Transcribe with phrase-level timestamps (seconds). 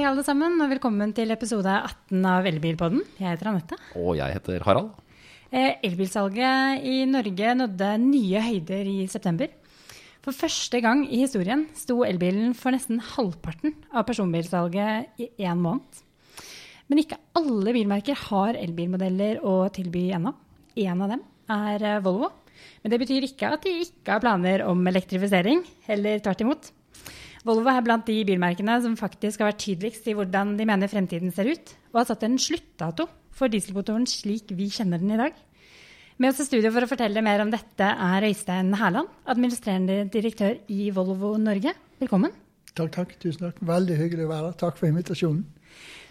[0.00, 3.02] Hei, alle sammen, og velkommen til episode 18 av Elbilpodden.
[3.20, 3.76] Jeg heter Anette.
[4.00, 4.94] Og jeg heter Harald.
[5.52, 9.52] Eh, elbilsalget i Norge nådde nye høyder i september.
[10.24, 16.00] For første gang i historien sto elbilen for nesten halvparten av personbilsalget i én måned.
[16.88, 20.32] Men ikke alle bilmerker har elbilmodeller å tilby ennå.
[20.80, 21.28] En av dem
[21.60, 22.32] er eh, Volvo.
[22.80, 25.60] Men det betyr ikke at de ikke har planer om elektrifisering,
[25.92, 26.76] heller tvert imot.
[27.46, 31.32] Volvo er blant de bilmerkene som faktisk har vært tydeligst i hvordan de mener fremtiden
[31.32, 35.38] ser ut, og har satt en sluttdato for dieselmotoren slik vi kjenner den i dag.
[36.20, 40.58] Med oss i studio for å fortelle mer om dette er Øystein Hærland, administrerende direktør
[40.68, 41.72] i Volvo Norge.
[42.02, 42.34] Velkommen.
[42.74, 43.14] Takk, takk.
[43.22, 43.62] Tusen takk.
[43.64, 44.58] Veldig hyggelig å være her.
[44.60, 45.46] Takk for invitasjonen.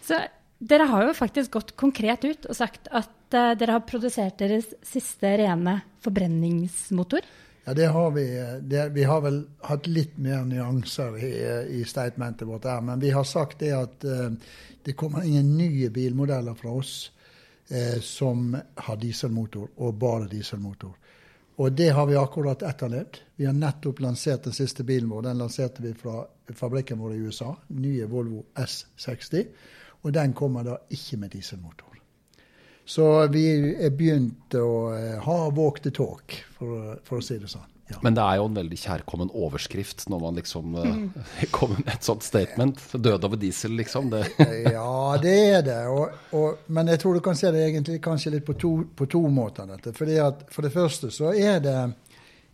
[0.02, 0.18] Så
[0.60, 4.74] dere har jo faktisk gått konkret ut og sagt at uh, dere har produsert deres
[4.82, 7.22] siste rene forbrenningsmotor.
[7.70, 8.58] Ja, det har vi.
[8.62, 11.28] Det, vi har vel hatt litt mer nyanser i,
[11.78, 12.82] i statementet vårt der.
[12.82, 14.32] Men vi har sagt det at uh,
[14.84, 17.12] det kommer ingen nye bilmodeller fra oss
[17.70, 20.96] uh, som har dieselmotor, og bare dieselmotor.
[21.62, 23.22] Og det har vi akkurat etterlevd.
[23.38, 25.28] Vi har nettopp lansert den siste bilen vår.
[25.30, 27.54] Den lanserte vi fra fabrikken vår i USA.
[27.78, 29.46] Nye Volvo S60.
[30.02, 31.89] Og den kommer da ikke med dieselmotor.
[32.90, 33.44] Så vi
[33.78, 37.68] er begynt å eh, ha walk the talk, for, for å si det sånn.
[37.90, 38.00] Ja.
[38.06, 41.06] Men det er jo en veldig kjærkommen overskrift når man liksom mm.
[41.56, 42.82] kommer med et sånt statement.
[42.94, 44.10] Død over diesel, liksom.
[44.14, 44.24] Det.
[44.78, 45.80] ja, det er det.
[45.94, 49.10] Og, og, men jeg tror du kan se det egentlig kanskje litt på to, på
[49.10, 49.70] to måter.
[49.70, 49.94] dette.
[49.98, 51.80] Fordi at For det første så er det,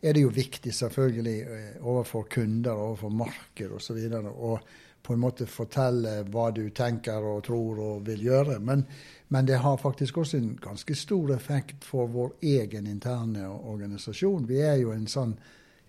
[0.03, 1.37] er det jo viktig selvfølgelig
[1.79, 4.03] overfor kunder, overfor marked osv.
[4.35, 4.57] å
[5.05, 8.57] på en måte fortelle hva du tenker og tror og vil gjøre.
[8.59, 8.81] Men
[9.27, 14.45] men det har faktisk også en ganske stor effekt for vår egen interne organisasjon.
[14.47, 15.33] Vi er jo en sånn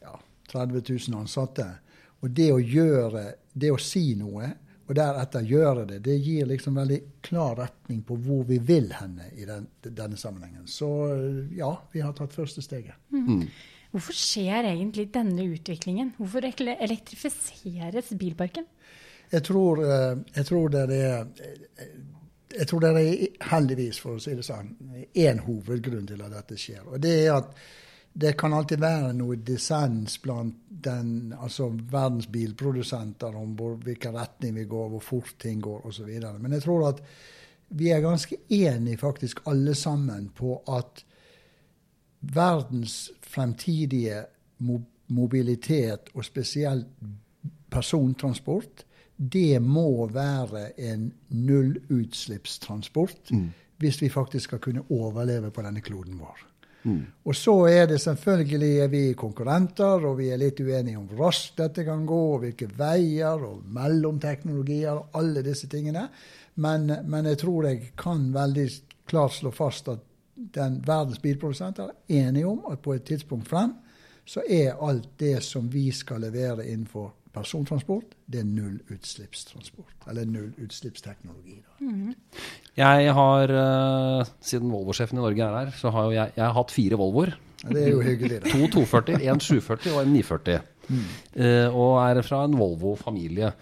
[0.00, 0.14] ja,
[0.52, 1.66] 30 000 ansatte.
[2.24, 4.48] Og det å gjøre, det å si noe,
[4.86, 9.32] og deretter gjøre det, det gir liksom veldig klar retning på hvor vi vil henne
[9.34, 10.66] i den, denne sammenhengen.
[10.70, 10.88] Så
[11.58, 12.94] ja, vi har tatt første steget.
[13.10, 13.48] Mm.
[13.90, 16.14] Hvorfor skjer egentlig denne utviklingen?
[16.18, 18.66] Hvorfor elektrifiseres bilparken?
[19.32, 21.26] Jeg tror, eh, jeg tror det er
[22.58, 24.70] jeg tror det er heldigvis, for å si det sånn,
[25.14, 26.86] én hovedgrunn til at dette skjer.
[26.88, 27.50] Og det er at
[28.16, 34.54] det kan alltid være noe dissens blant den, altså verdens bilprodusenter om hvor, hvilken retning
[34.56, 36.08] vi går, hvor fort ting går osv.
[36.40, 37.02] Men jeg tror at
[37.76, 41.04] vi er ganske enige faktisk alle sammen på at
[42.20, 44.22] verdens fremtidige
[45.12, 46.88] mobilitet, og spesielt
[47.70, 48.86] persontransport,
[49.16, 53.46] det må være en nullutslippstransport mm.
[53.80, 56.42] hvis vi faktisk skal kunne overleve på denne kloden vår.
[56.86, 57.00] Mm.
[57.24, 61.26] Og så er det selvfølgelig er vi konkurrenter, og vi er litt uenige om hvor
[61.26, 66.06] raskt dette kan gå, og hvilke veier og mellomteknologier og alle disse tingene.
[66.62, 68.68] Men, men jeg tror jeg kan veldig
[69.08, 70.04] klart slå fast at
[70.36, 73.72] den verdens bilprodusenter er enige om at på et tidspunkt frem
[74.26, 80.06] så er alt det som vi skal levere innenfor persontransport, det er nullutslippstransport.
[80.10, 81.58] Eller nullutslippsteknologi.
[81.80, 82.14] Mm.
[82.78, 86.74] Jeg har, uh, siden Volvo-sjefen i Norge er her, så har jeg, jeg har hatt
[86.74, 87.36] fire Volvoer.
[87.66, 88.52] Det er jo hyggelig, det.
[88.52, 90.64] to 240, en 740 og en 940.
[90.86, 91.04] Mm.
[91.36, 93.52] Uh, og er fra en Volvo-familie.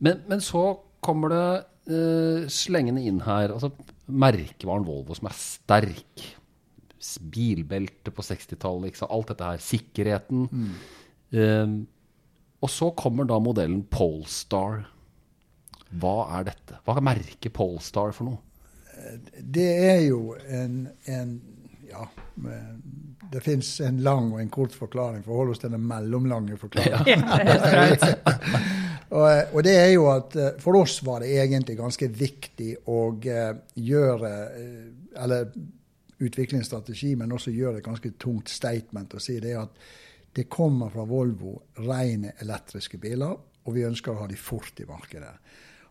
[0.00, 0.64] Men, men, så
[1.04, 1.46] kommer det
[1.92, 3.72] uh, slengende inn her altså
[4.10, 6.26] merkevaren Volvo som er sterk.
[7.32, 9.62] Bilbelte på 60-tallet, alt dette her.
[9.64, 10.48] Sikkerheten.
[10.50, 11.86] Mm.
[12.60, 14.84] Og så kommer da modellen Polestar.
[16.00, 16.78] Hva er dette?
[16.84, 18.42] Hva er merket Polestar for noe?
[19.40, 21.40] Det er jo en, en
[21.90, 22.04] Ja,
[23.32, 25.24] det fins en lang og en kort forklaring.
[25.24, 27.24] Forhold oss til den mellomlange forklaringen.
[27.24, 28.12] Ja.
[29.16, 33.00] og, og, det er jo at eh, for oss var det egentlig ganske viktig å
[33.10, 34.32] uh, gjøre
[35.24, 35.50] Eller
[36.20, 39.90] utvikle en strategi, men også gjøre et ganske tungt statement og si det at
[40.32, 43.34] det kommer fra Volvo rene elektriske biler,
[43.64, 45.34] og vi ønsker å ha de fort i markedet.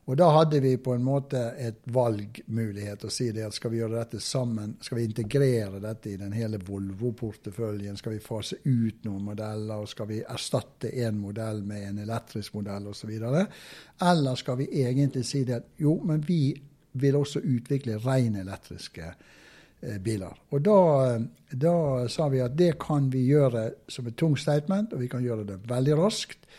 [0.09, 3.77] Og Da hadde vi på en måte et valgmulighet å si det at skal vi
[3.77, 9.05] gjøre dette sammen, skal vi integrere dette i den hele Volvo-porteføljen, skal vi fase ut
[9.05, 13.11] noen modeller, og skal vi erstatte en modell med en elektrisk modell osv.
[13.11, 16.55] Eller skal vi egentlig si det at jo, men vi
[16.93, 19.37] vil også utvikle ren elektriske biler
[20.03, 20.35] biler.
[20.51, 20.79] Og da,
[21.51, 21.75] da,
[22.11, 25.47] sa vi at det kan vi gjøre som et tungt statement, og vi kan gjøre
[25.47, 26.49] det veldig raskt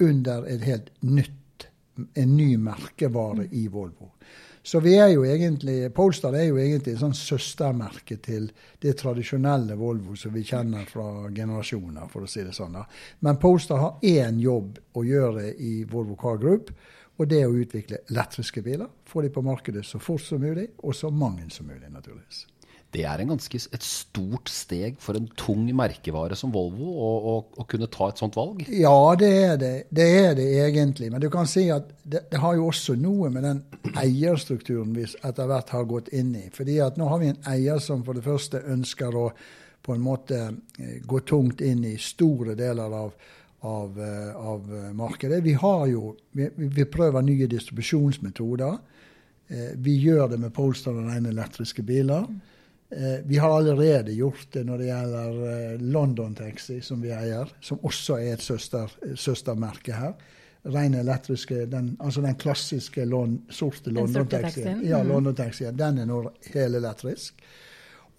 [0.00, 1.68] under et helt nytt,
[2.16, 4.14] en ny merkevare i Volvo.
[4.62, 8.50] Så vi er jo egentlig, Polestar er jo egentlig et sånn søstermerke til
[8.80, 12.76] det tradisjonelle Volvo som vi kjenner fra generasjoner, for å si det sånn.
[12.76, 12.84] da.
[13.24, 16.72] Men Polestar har én jobb å gjøre i Volvo Car Group,
[17.20, 20.70] Og det er å utvikle elektriske biler, få de på markedet så fort som mulig,
[20.80, 22.46] og så mange som mulig, naturligvis.
[22.90, 27.66] Det er ganske, et stort steg for en tung merkevare som Volvo å, å, å
[27.70, 28.64] kunne ta et sånt valg?
[28.66, 29.74] Ja, det er det.
[29.94, 31.12] Det er det egentlig.
[31.14, 33.62] Men du kan si at det, det har jo også noe med den
[33.94, 36.48] eierstrukturen vi etter hvert har gått inn i.
[36.54, 39.28] Fordi at nå har vi en eier som for det første ønsker å
[39.86, 43.14] på en måte eh, gå tungt inn i store deler av,
[43.70, 44.66] av, eh, av
[44.98, 45.44] markedet.
[45.46, 48.80] Vi, har jo, vi, vi prøver nye distribusjonsmetoder.
[49.50, 52.26] Eh, vi gjør det med Polestar og rene elektriske biler.
[53.24, 57.78] Vi har allerede gjort det når det gjelder eh, London Taxi, som vi eier, som
[57.86, 60.14] også er et søster, søstermerke her.
[60.62, 64.82] Ren elektriske, den, altså den klassiske lon, sorte London-taxien.
[64.84, 65.08] Ja, mm.
[65.08, 67.38] London -taxien, den er nå helelektrisk.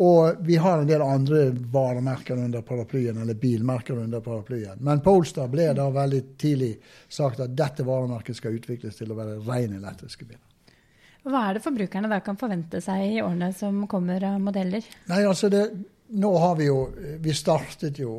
[0.01, 4.79] Og vi har en del andre varemerker under paraplyen, eller bilmerker under paraplyen.
[4.79, 6.71] Men Polestar ble da veldig tidlig
[7.09, 10.50] sagt at dette varemerket skal utvikles til å være ren elektriske biler.
[11.23, 14.85] Hva er det forbrukerne da kan forvente seg i årene som kommer av modeller?
[15.11, 15.67] Nei, altså det,
[16.11, 16.79] Nå har vi jo
[17.23, 18.15] Vi startet jo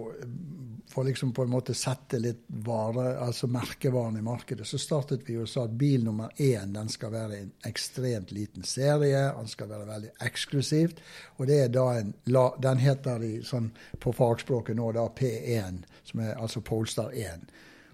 [0.92, 4.66] for liksom på en måte sette litt vare, altså merkevaren i markedet.
[4.68, 8.66] Så startet vi jo sa at bil nummer én den skal være en ekstremt liten
[8.68, 9.22] serie.
[9.38, 11.00] Den skal være veldig eksklusivt.
[11.38, 12.12] Og det er da en,
[12.60, 17.48] den heter i, sånn, på fagspråket nå da P1, som er altså Polestar 1.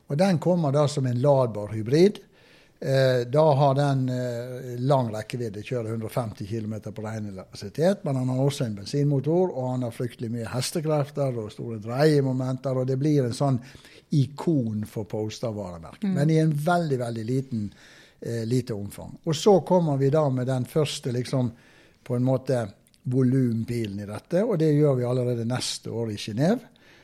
[0.09, 2.19] Og den kommer da som en ladbar hybrid.
[2.81, 8.05] Eh, da har den eh, lang rekkevidde, kjører 150 km på ren elektrisitet.
[8.07, 12.79] Men han har også en bensinmotor, og han har fryktelig mye hestekrefter og store dreiemomenter.
[12.79, 13.59] Og det blir en sånn
[14.15, 16.07] ikon for Polestar-varemerket.
[16.07, 16.15] Mm.
[16.21, 17.67] Men i en veldig, veldig liten,
[18.21, 19.19] eh, lite omfang.
[19.25, 21.51] Og så kommer vi da med den første, liksom,
[22.05, 22.63] på en måte
[23.03, 24.45] volumbilen i dette.
[24.45, 26.61] Og det gjør vi allerede neste år i Genéve.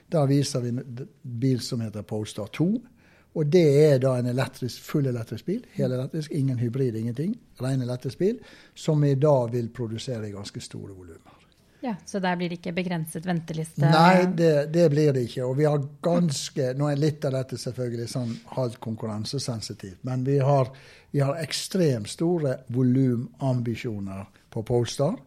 [0.07, 2.94] Da viser vi en bil som heter Polestar 2
[3.35, 5.63] og det er da en elektrisk, full elektrisk bil.
[5.75, 7.35] Helelektrisk, ingen hybrid, ingenting.
[7.59, 8.37] Ren elektrisk bil.
[8.75, 11.35] Som i dag vil produsere ganske store volumer.
[11.85, 13.83] Ja, Så der blir det ikke begrenset venteliste?
[13.85, 15.45] Nei, det, det, blir det ikke.
[15.45, 20.39] Og vi har ganske Nå er litt av dette selvfølgelig sånn halvt konkurransesensitivt, men vi
[20.41, 20.71] har,
[21.13, 25.19] vi har ekstremt store volumambisjoner på Polestar.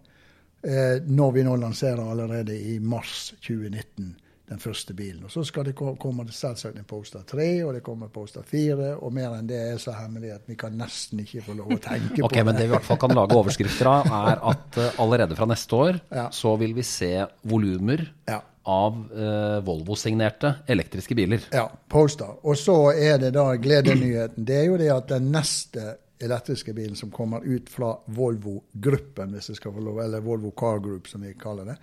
[0.63, 4.15] Eh, når vi nå lanserer allerede i mars 2019
[4.47, 5.25] den første bilen.
[5.27, 8.94] Og Så skal det komme det selvsagt en Poster 3, og det kommer Poster 4,
[8.95, 11.79] og mer enn det er så hemmelig at vi kan nesten ikke få lov å
[11.83, 12.45] tenke okay, på det.
[12.47, 15.49] Men det vi i hvert fall kan lage overskrifter av, er at uh, allerede fra
[15.51, 16.29] neste år ja.
[16.31, 17.11] så vil vi se
[17.44, 18.39] volumer ja.
[18.71, 21.51] av uh, Volvo-signerte elektriske biler.
[21.51, 22.39] Ja, Poster.
[22.47, 24.47] Og så er det da gledenyheten.
[24.47, 29.51] Det er jo det at den neste elektriske bilen som kommer ut fra Volvo-gruppen, hvis
[29.51, 31.81] jeg skal få lov, eller Volvo Car Group, som vi kaller det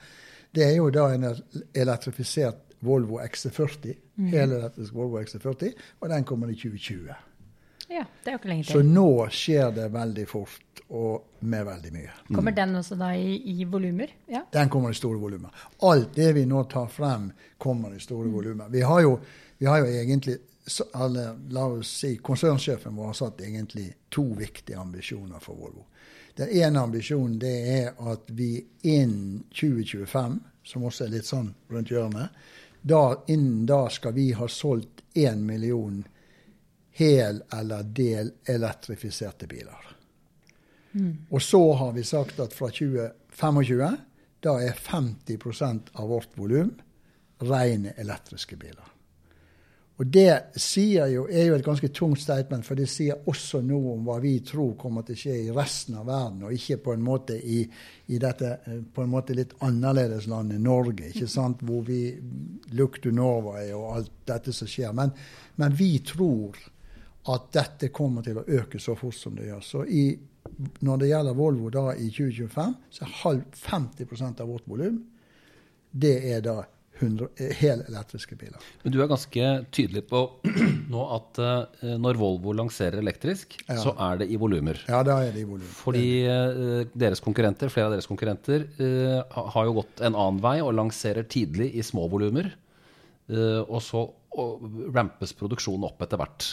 [0.55, 1.29] det er jo da en
[1.75, 3.95] elektrifisert Volvo XC40.
[4.15, 4.27] Mm.
[4.33, 7.15] Helelektrisk Volvo XC40, og den kommer i 2020.
[7.89, 8.73] Ja, det er jo ikke lenge til.
[8.73, 12.15] Så nå skjer det veldig fort, og med veldig mye.
[12.29, 12.37] Mm.
[12.37, 14.13] Kommer den også da i, i volumer?
[14.31, 14.45] Ja.
[14.53, 15.67] Den kommer i store volumer.
[15.83, 18.35] Alt det vi nå tar frem, kommer i store mm.
[18.35, 18.69] volumer.
[18.69, 18.85] Vi
[19.59, 20.39] vi har jo egentlig
[20.93, 25.87] alle, la oss si, Konsernsjefen vår har satt egentlig to viktige ambisjoner for Volvo.
[26.35, 31.93] Den ene ambisjonen det er at vi innen 2025, som også er litt sånn rundt
[31.93, 32.35] hjørnet,
[32.83, 36.03] da, innen da skal vi ha solgt én million
[36.99, 39.95] hel- eller del-elektrifiserte biler.
[40.93, 41.27] Mm.
[41.31, 43.97] Og så har vi sagt at fra 2025
[44.45, 46.75] da er 50% av vårt volum
[47.39, 48.94] rene elektriske biler.
[49.97, 50.27] Og det
[50.67, 54.41] jo, er jo et ganske tungt statement, for det sier også noe om hva vi
[54.43, 57.61] tror kommer til å skje i resten av verden, og ikke på en måte i,
[58.11, 61.63] i dette eh, på en måte litt annerledes landet Norge, ikke sant?
[61.63, 62.09] hvor vi
[62.75, 63.55] look to og
[63.95, 64.91] alt dette som skjer.
[64.93, 65.15] Men,
[65.63, 66.59] men, vi tror
[67.31, 69.63] at dette kommer til å øke så fort som det gjør.
[69.63, 70.09] Så i,
[70.83, 75.05] når det gjelder Volvo da i 2025, så er 50% av vårt volum
[75.95, 76.71] det er da 100,
[77.01, 78.65] helelektriske biler.
[78.85, 80.23] Men du er ganske tydelig på
[80.93, 83.79] nå at uh, når Volvo lanserer elektrisk, ja.
[83.83, 84.81] så er det i volumer.
[84.89, 85.73] Ja, da er det i volumer.
[85.79, 88.67] Fordi uh, deres konkurrenter, flere av deres konkurrenter
[89.35, 92.53] har jo gått en annen vei og lanserer tidlig i små volumer.
[93.65, 94.05] og så
[94.95, 96.49] rampes produksjonen opp etter hvert.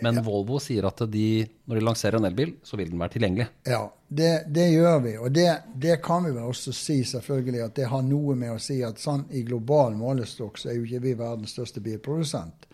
[0.00, 0.22] Men ja.
[0.26, 3.46] Volvo sier at de, når de lanserer en elbil, så vil den være tilgjengelig.
[3.70, 5.12] Ja, det, det gjør vi.
[5.22, 8.62] Og det, det, kan vi vel også si selvfølgelig at det har noe med å
[8.62, 12.66] si at sånn i global målestokk så er jo ikke vi verdens største bilprodusent.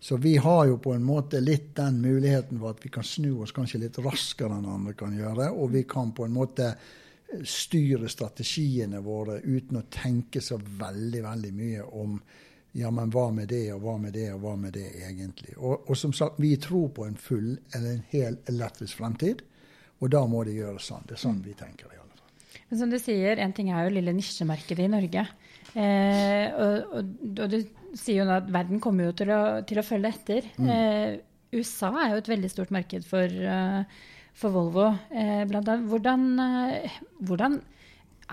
[0.00, 3.40] Så vi har jo på en måte litt den muligheten for at vi kan snu
[3.42, 5.48] oss kanskje litt raskere enn andre kan gjøre.
[5.56, 6.74] Og vi kan på en måte
[7.42, 12.20] styre strategiene våre uten å tenke så veldig, veldig mye om
[12.76, 15.54] ja, men hva med det, og hva med det, og hva med det, egentlig?
[15.56, 19.44] Og, og som sagt, vi tror på en full eller en hel elektrisk fremtid,
[20.02, 21.06] og da må det gjøres sånn.
[21.08, 21.88] Det er sånn vi tenker.
[21.88, 22.60] i alle fall.
[22.68, 25.24] Men som du sier, en ting er jo lille nisjemarkedet i Norge.
[25.72, 29.86] Eh, og, og, og, du sier jo at verden kommer jo til å, til å
[29.86, 30.52] følge etter.
[30.60, 30.68] Mm.
[30.74, 31.16] Eh,
[31.56, 33.84] USA er jo et veldig stort marked for, uh,
[34.36, 34.90] for Volvo.
[35.14, 35.88] Eh, blant annet.
[35.88, 37.60] Hvordan, uh, hvordan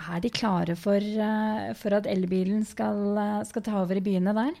[0.00, 4.56] er de klare for, uh, for at elbilen skal, skal, ta over i byene der?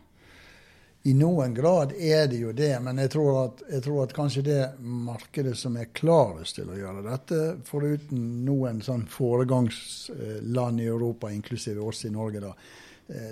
[1.04, 4.44] I noen grad er det jo det, men jeg tror, at, jeg tror at kanskje
[4.46, 11.28] det markedet som er klarest til å gjøre dette, foruten noen sånn foregangsland i Europa,
[11.28, 12.54] inklusive oss i Norge, da,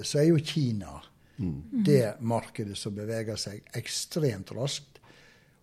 [0.04, 0.98] så er jo Kina
[1.36, 1.84] mm.
[1.84, 4.91] det markedet som beveger seg ekstremt raskt.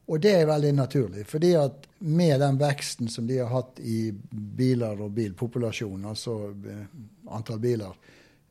[0.10, 4.10] Og det er veldig naturlig, fordi at med den veksten som de har hatt i
[4.32, 6.88] biler og bilpopulasjon, altså eh,
[7.36, 7.94] antall biler,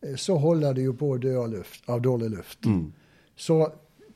[0.02, 2.68] eh, så holder de jo på å dø av, luft, av dårlig luft.
[2.70, 2.92] Mm.
[3.34, 3.58] Så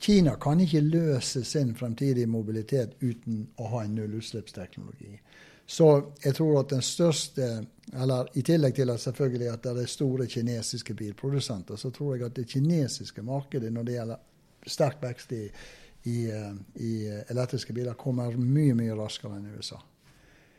[0.02, 5.18] Kina kan ikke løse sin fremtidige mobilitet uten å ha en nullutslippsteknologi.
[5.66, 5.88] Så
[6.24, 7.52] jeg tror at den største
[7.92, 12.26] eller I tillegg til at selvfølgelig at det er store kinesiske bilprodusenter, så tror jeg
[12.26, 14.20] at det kinesiske markedet når det gjelder
[14.66, 15.44] sterk vekst i
[16.02, 16.92] i, eh, i,
[17.28, 19.80] elektriske biler kommer mye, mye raskere enn i USA.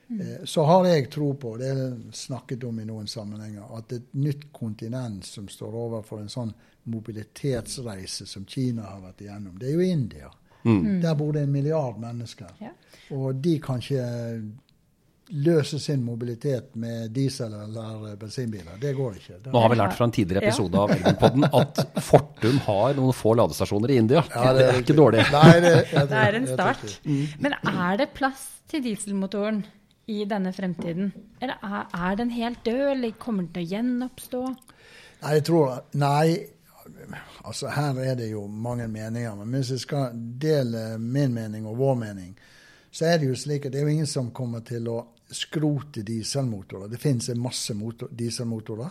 [0.07, 0.21] Mm.
[0.21, 4.13] Eh, så har jeg tro på, det er snakket om i noen sammenhenger, at et
[4.19, 6.53] nytt kontinent som står overfor en sånn
[6.91, 10.31] mobilitetsreise som Kina har vært igjennom, det er jo India.
[10.63, 11.01] Mm.
[11.03, 12.51] Der bor det en milliard mennesker.
[12.63, 12.71] Ja.
[13.11, 14.03] Og de kan ikke
[15.27, 18.77] løse sin mobilitet med diesel- eller bensinbiler.
[18.81, 19.37] Det går ikke.
[19.43, 20.83] Det Nå har vi lært fra en tidligere episode ja.
[20.83, 24.23] av Elbilpodden at Fortum har noen få ladestasjoner i India.
[24.33, 25.23] Ja, det, er ikke dårlig.
[25.31, 26.83] Nei, det, jeg, det, er en start.
[27.05, 27.23] Mm.
[27.45, 29.63] Men er det plass til dieselmotoren
[30.11, 31.13] i denne fremtiden?
[31.39, 34.43] Eller er, er den helt død, eller kommer den til å gjenoppstå?
[35.23, 36.27] Nei, jeg tror Nei.
[37.47, 39.35] Altså, her er det jo mange meninger.
[39.39, 42.33] Men hvis jeg skal dele min mening og vår mening,
[42.93, 44.99] så er det jo slik at det er jo ingen som kommer til å
[45.29, 46.87] skrote dieselmotorer.
[46.87, 48.89] Det finnes en masse motor, dieselmotorer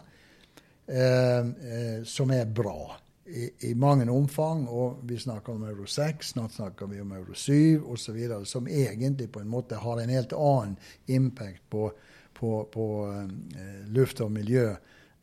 [0.87, 2.97] eh, eh, som er bra
[3.27, 4.67] i, i, mange omfang.
[4.69, 8.45] Og vi snakker om Euro 6, snart snakker vi om Euro 7 osv.
[8.45, 11.93] Som egentlig på en måte har en helt annen impact på,
[12.33, 14.73] på, på eh, luft og miljø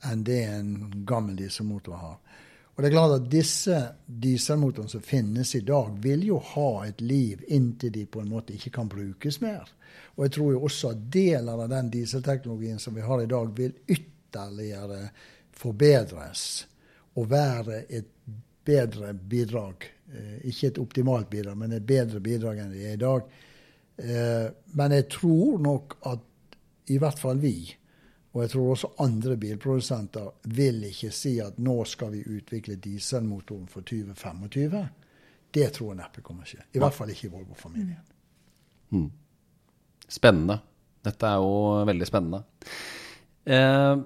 [0.07, 2.19] enn det en gammel dieselmotor har.
[2.79, 7.01] Og det er klart at Disse dieselmotorene som finnes i dag, vil jo ha et
[7.03, 9.67] liv inntil de på en måte ikke kan brukes mer.
[10.19, 13.53] Og jeg tror jo også at deler av den dieselteknologien som vi har i dag,
[13.55, 15.05] vil ytterligere
[15.55, 16.43] forbedres
[17.15, 18.11] og være et
[18.67, 19.87] bedre bidrag.
[20.11, 23.31] Eh, ikke et optimalt bidrag, men et bedre bidrag enn det er i dag.
[23.97, 26.27] Eh, men jeg tror nok at
[26.89, 27.55] i hvert fall vi
[28.31, 33.65] og jeg tror også andre bilprodusenter vil ikke si at nå skal vi utvikle dieselmotoren
[33.67, 34.83] for 2025.
[35.51, 36.67] Det tror jeg neppe kommer til å skje.
[36.77, 38.05] I hvert fall ikke i Volvo-familien.
[38.93, 39.09] Mm.
[40.09, 40.59] Spennende.
[41.05, 42.41] Dette er jo veldig spennende.
[43.49, 44.01] Eh,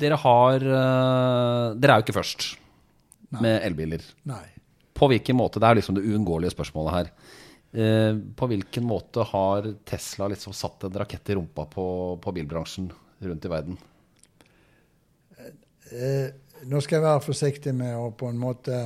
[0.00, 2.46] dere har eh, Dere er jo ikke først
[3.34, 3.40] Nei.
[3.44, 4.04] med elbiler.
[4.30, 4.44] Nei.
[4.94, 5.60] På hvilken måte?
[5.60, 7.10] Det er liksom det uunngåelige spørsmålet her.
[7.74, 11.86] Eh, på hvilken måte har Tesla liksom satt en rakett i rumpa på,
[12.22, 12.90] på bilbransjen
[13.24, 13.78] rundt i verden?
[15.92, 16.28] Eh,
[16.64, 18.78] nå skal jeg være forsiktig med å på en måte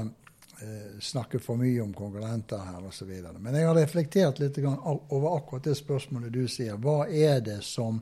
[1.01, 3.13] snakke for mye om konkurrenter her osv.
[3.39, 6.79] Men jeg har reflektert litt over akkurat det spørsmålet du sier.
[6.83, 8.01] Hva er det som,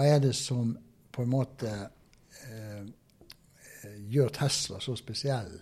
[0.00, 0.72] er det som
[1.12, 1.72] på en måte
[2.48, 2.86] eh,
[4.08, 5.52] gjør Tesla så spesiell?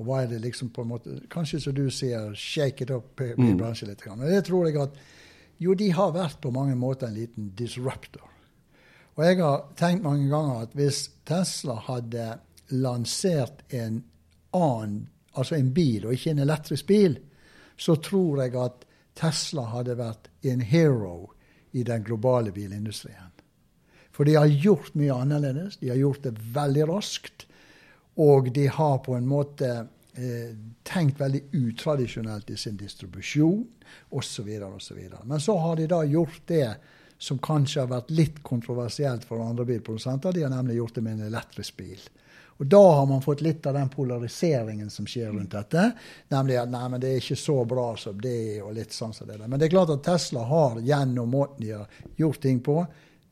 [0.00, 3.20] Og hva er det liksom på en måte Kanskje som du sier, shake it up
[3.20, 3.56] i mm.
[3.60, 4.04] bransjen litt.
[4.08, 4.98] Men det tror jeg at
[5.62, 8.26] jo, de har vært på mange måter en liten disruptor.
[9.14, 12.32] Og jeg har tenkt mange ganger at hvis Tesla hadde
[12.72, 14.00] lansert en
[14.56, 17.18] annen, altså en bil, og ikke en elektrisk bil,
[17.76, 18.84] så tror jeg at
[19.18, 21.32] Tesla hadde vært en hero
[21.72, 23.32] i den globale bilindustrien.
[24.12, 25.78] For de har gjort mye annerledes.
[25.80, 27.46] De har gjort det veldig raskt.
[28.20, 30.52] Og de har på en måte eh,
[30.84, 33.64] tenkt veldig utradisjonelt i sin distribusjon
[34.12, 34.50] osv.
[34.68, 34.98] osv.
[35.24, 36.68] Men så har de da gjort det
[37.22, 40.34] som kanskje har vært litt kontroversielt for andre bilprodusenter.
[40.34, 42.04] De har nemlig gjort det med en elektrisk bil.
[42.58, 45.88] Og Da har man fått litt av den polariseringen som skjer rundt dette.
[46.30, 49.26] Nemlig at nei, men det er ikke så bra som det og litt sånn som
[49.26, 49.48] det der.
[49.48, 52.76] Men det er klart at Tesla har gjennom måten de har gjort ting på,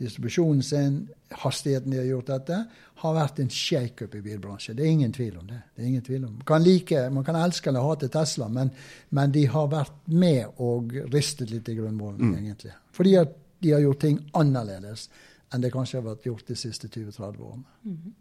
[0.01, 2.59] distribusjonen sin, hastigheten de har gjort dette,
[3.01, 4.77] har vært en shakeup i bilbransjen.
[4.77, 5.61] Det er ingen tvil om det.
[5.77, 6.35] det tvil om.
[6.39, 8.71] Man kan, like, man kan elske eller hate Tesla, men,
[9.09, 12.39] men, de har vært med og ristet litt i grunnvollen, mm.
[12.39, 12.73] egentlig.
[12.97, 15.09] Fordi at de har gjort ting annerledes
[15.53, 17.79] enn det kanskje har vært gjort de siste 20-30 årene.
[17.85, 18.13] Mm.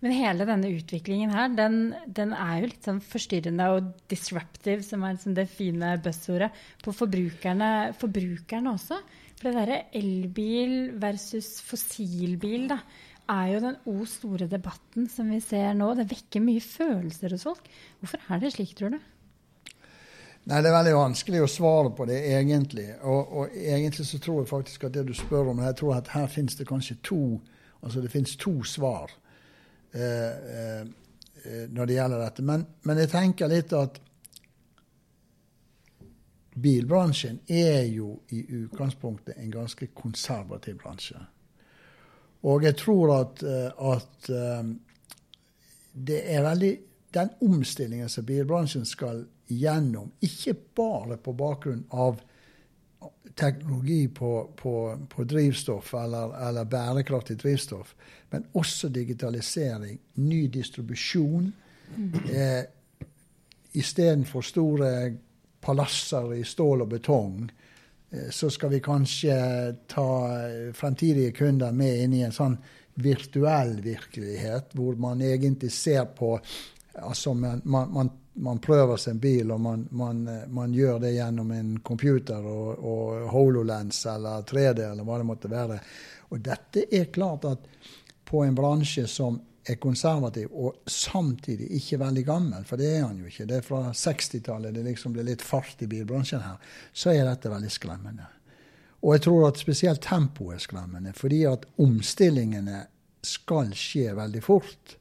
[0.00, 5.04] Men hele denne utviklingen her, den, den er jo litt sånn forstyrrende og disruptive, som
[5.04, 6.48] er liksom det fine buzzordet,
[6.80, 8.96] på forbrukerne, forbrukerne også.
[9.36, 12.80] For det derre elbil versus fossilbil, da,
[13.30, 15.92] er jo den o store debatten som vi ser nå.
[15.94, 17.70] Det vekker mye følelser hos folk.
[18.00, 19.00] Hvorfor er det slik, tror du?
[20.48, 22.88] Nei, Det er veldig vanskelig å svare på det, egentlig.
[23.04, 26.12] Og, og, egentlig så tror jeg faktisk at det du spør om, jeg tror at
[26.16, 27.24] her finnes det kanskje to
[27.80, 29.12] altså det finnes to svar
[29.92, 32.42] når det gjelder dette.
[32.46, 33.96] Men, men, jeg tenker litt at
[36.60, 41.20] bilbransjen er jo i utgangspunktet en ganske konservativ bransje.
[42.48, 44.70] Og jeg tror at, eh, at eh,
[45.92, 46.76] det er veldig
[47.10, 52.20] Den omstillingen som bilbransjen skal gjennom, ikke bare på bakgrunn av
[53.34, 57.94] teknologi på, på, på drivstoff eller, eller, bærekraftig drivstoff,
[58.30, 61.52] men også digitalisering, ny distribusjon.
[61.96, 62.12] Mm.
[62.34, 62.64] Eh,
[63.72, 65.12] Istedenfor store
[65.62, 67.50] palasser i stål og betong,
[68.10, 69.36] eh, så skal vi kanskje
[69.88, 70.10] ta
[70.74, 72.58] fremtidige kunder med inn i en sånn
[73.00, 76.34] virtuell virkelighet, hvor man egentlig ser på
[76.94, 81.50] altså man, man, man man prøver sin bil, og man, man, man, gjør det gjennom
[81.52, 85.78] en computer og, og HoloLens eller 3D eller hva det måtte være.
[86.30, 87.68] Og dette er klart at
[88.30, 89.36] på en bransje som
[89.68, 93.66] er konservativ og samtidig ikke veldig gammel, for det er han jo ikke, det er
[93.66, 98.28] fra 60-tallet det liksom ble litt fart i bilbransjen her, så er dette veldig skremmende.
[99.00, 102.84] Og jeg tror at spesielt tempoet er skremmende, fordi at omstillingene
[103.24, 104.96] skal skje veldig fort.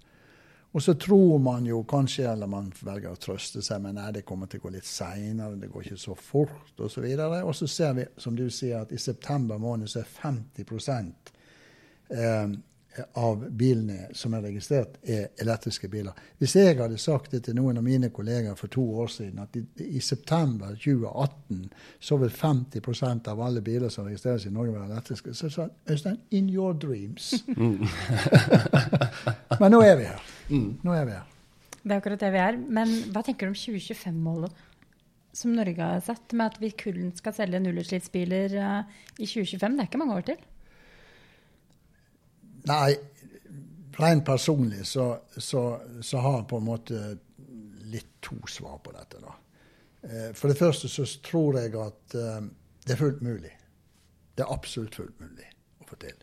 [0.71, 4.25] Og så tror man jo kanskje, eller man velger å trøste seg med nei, det
[4.27, 7.07] kommer til å gå litt seinere, det går ikke så fort osv.
[7.09, 10.67] Og, og så ser vi, som du sier, at i september måned så er 50
[12.13, 12.53] eh,
[13.17, 16.17] av bilene som er registrert, er elektriske biler.
[16.39, 19.55] Hvis jeg hadde sagt det til noen av mine kolleger for to år siden, at
[19.59, 19.63] i,
[19.97, 21.65] i september 2018
[21.99, 26.19] så vil 50% av alle biler som registreres i Norge, være elektriske, så sa Øystein,
[26.31, 27.33] in your dreams.
[29.61, 30.23] Men nå er vi her.
[30.49, 30.71] Mm.
[30.83, 31.27] Nå er vi her.
[31.79, 32.59] Det er akkurat det vi er.
[32.79, 34.65] Men hva tenker du om 2025-målet
[35.39, 39.77] som Norge har satt, med at vi kun skal selge nullutslippsbiler uh, i 2025?
[39.77, 40.41] Det er ikke mange år til?
[42.69, 42.93] Nei,
[43.99, 45.63] rent personlig så, så,
[46.01, 47.03] så har jeg på en måte
[47.89, 49.21] litt to svar på dette.
[49.23, 49.35] da.
[50.05, 52.41] Uh, for det første så tror jeg at uh,
[52.85, 53.53] det er fullt mulig.
[54.35, 55.49] Det er absolutt fullt mulig
[55.81, 56.15] å få til.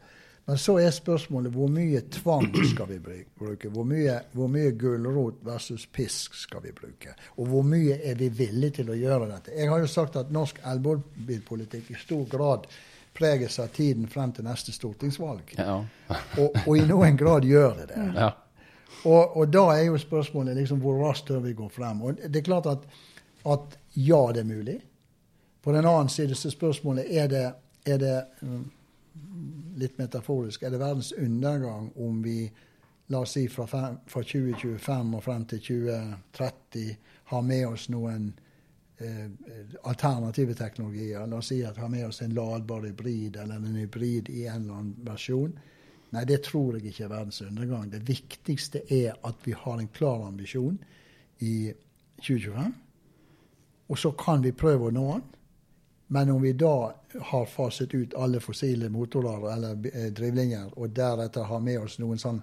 [0.47, 3.69] Men så er spørsmålet hvor mye tvang skal vi bruke?
[3.69, 7.17] Hvor mye, mye gulrot versus pisk skal vi bruke?
[7.37, 9.57] Og hvor mye er vi villige til å gjøre dette?
[9.59, 12.71] Jeg har jo sagt at norsk elbilpolitikk i stor grad
[13.16, 15.55] preges av tiden frem til neste stortingsvalg.
[15.59, 15.79] Ja.
[16.38, 18.02] og, og, i noen grad gjør det det.
[18.16, 18.31] Ja.
[19.07, 22.02] Og, og, da er jo spørsmålet liksom hvor raskt tør vi gå frem.
[22.02, 22.87] Og det er klart at,
[23.46, 24.79] at ja, det er mulig.
[25.62, 27.46] På den annen side så spørsmålet er det,
[27.87, 28.64] er det um,
[29.76, 32.46] litt metaforisk, er det verdens undergang om vi
[33.12, 36.96] la oss si fra, fra 2025 og frem til 2030
[37.31, 38.33] har med oss noen
[39.83, 41.27] alternative teknologier.
[41.27, 44.47] La oss si at vi har med oss en ladbar hybrid eller en hybrid i
[44.47, 45.53] en eller annen versjon.
[46.15, 47.91] Nei, det tror jeg ikke er verdens undergang.
[47.93, 50.79] Det viktigste er at vi har en klar ambisjon
[51.45, 51.73] i
[52.23, 52.75] 2025.
[53.87, 55.33] Og så kan vi prøve å nå den.
[56.09, 56.95] Men om vi da
[57.31, 62.21] har faset ut alle fossile motorer eller eh, drivlinjer, og deretter har med oss noen
[62.23, 62.39] sånn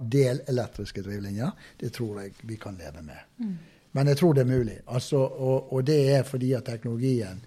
[0.00, 3.30] delelektriske drivlinjer, det tror jeg vi kan leve med.
[3.38, 3.54] Mm.
[3.94, 4.76] Men jeg tror det er mulig.
[4.86, 7.40] Altså, og, og, det er fordi at teknologien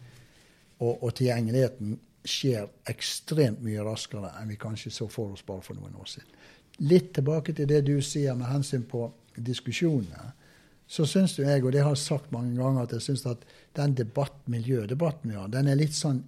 [0.80, 5.80] og, og, tilgjengeligheten skjer ekstremt mye raskere enn vi kanskje så for oss bare for
[5.80, 6.34] noen år siden.
[6.88, 9.08] Litt tilbake til det du sier med hensyn på
[9.38, 10.34] diskusjonene
[10.88, 13.44] så syns jo jeg, og det har jeg sagt mange ganger, at jeg syns at
[13.76, 16.22] den debatt, miljødebatten vi har, den er litt sånn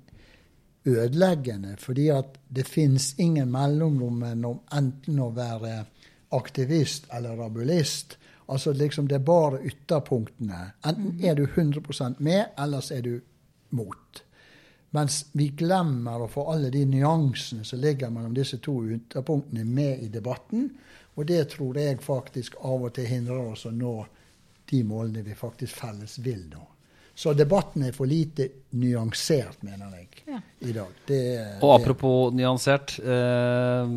[0.90, 1.78] ødeleggende.
[1.80, 5.78] Fordi at det fins ingen mellomrom mellom enten å være
[6.36, 8.18] aktivist eller rabulist.
[8.50, 10.62] Altså liksom det er bare ytterpunktene.
[10.90, 13.20] Enten er du 100% med, ellers er du
[13.78, 14.24] mot.
[14.98, 20.02] Mens vi glemmer å få alle de nyansene som ligger mellom disse to ytterpunktene, med
[20.02, 20.66] i debatten.
[21.14, 23.94] Og det tror jeg faktisk av og til hindrer oss å nå
[24.70, 26.66] de målene vi faktisk felles vil nå.
[27.20, 28.46] Så debatten er for lite
[28.80, 30.38] nyansert, mener jeg, ja.
[30.64, 31.00] i dag.
[31.06, 31.24] Det,
[31.60, 32.40] og apropos det.
[32.40, 32.94] nyansert.
[33.04, 33.90] Eh,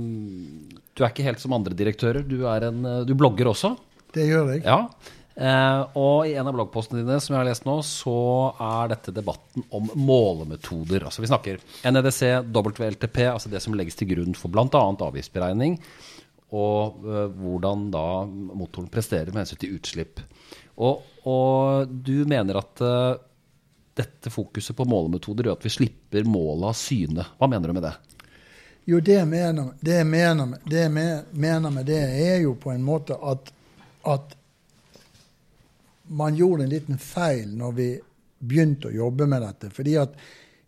[0.93, 2.27] du er ikke helt som andre direktører.
[2.27, 3.77] Du, en, eh, du blogger også.
[4.13, 4.63] Det gjør jeg.
[4.67, 4.79] Ja.
[5.33, 8.17] Eh, og i en av bloggpostene dine som jeg har lest nå, så
[8.61, 11.07] er dette debatten om målemetoder.
[11.09, 12.23] Altså vi snakker NEDC,
[12.53, 14.69] WLTP, altså det som legges til grunn for bl.a.
[14.69, 15.79] avgiftsberegning
[16.53, 20.21] og eh, hvordan da motoren presterer med hensyn til utslipp.
[20.85, 23.13] Og, og du mener at eh,
[23.97, 27.27] dette fokuset på målemetoder gjør at vi slipper målet av syne.
[27.39, 27.95] Hva mener du med det?
[28.89, 33.53] Jo, det mener, det mener, det mener det, er jo på en måte at,
[34.09, 34.37] at
[36.13, 37.89] man gjorde en liten feil når vi
[38.39, 39.71] begynte å jobbe med dette.
[39.71, 40.17] fordi at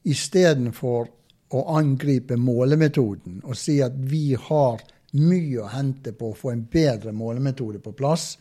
[0.03, 1.09] istedenfor
[1.55, 4.83] å angripe målemetoden og si at vi har
[5.15, 8.39] mye å hente på å få en bedre målemetode på plass,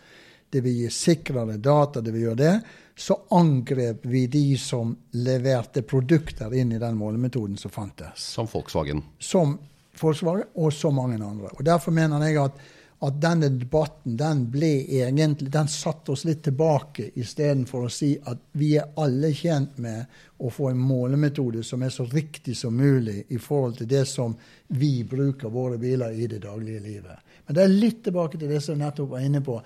[0.50, 2.56] det vil gi sikrere data, det vil gjøre det,
[2.96, 8.26] så angrep vi de som leverte produkter inn i den målemetoden som fantes.
[8.36, 9.02] Som Volkswagen?
[9.20, 9.58] Som
[10.00, 11.50] Volkswagen, og så mange andre.
[11.58, 12.62] Og Derfor mener jeg at
[13.04, 18.46] at denne debatten den ble egentlig, den satte oss litt tilbake, istedenfor å si at
[18.56, 20.06] vi er alle tjent med
[20.40, 24.38] å få en målemetode som er så riktig som mulig i forhold til det som
[24.68, 27.34] vi bruker våre biler i det daglige livet.
[27.44, 29.58] Men det er litt tilbake til det som jeg nettopp var inne på.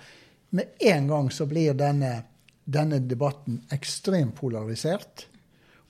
[0.57, 2.15] Med en gang så blir denne,
[2.65, 5.27] denne debatten ekstremt polarisert.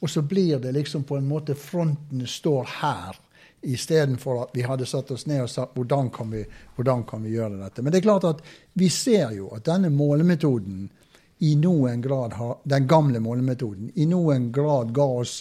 [0.03, 3.23] Og så blir det liksom på en måte Fronten står her
[3.61, 6.43] istedenfor at vi hadde satt oss ned og sagt hvordan kan, vi,
[6.75, 7.81] hvordan kan vi gjøre dette.
[7.81, 8.41] Men det er klart at
[8.77, 10.87] vi ser jo at denne målemetoden
[11.39, 15.39] i noen grad har, den gamle målemetoden i noen grad ga oss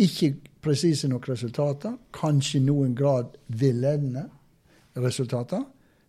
[0.00, 4.26] ikke presise nok resultater, kanskje i noen grad villedende
[5.00, 5.62] resultater.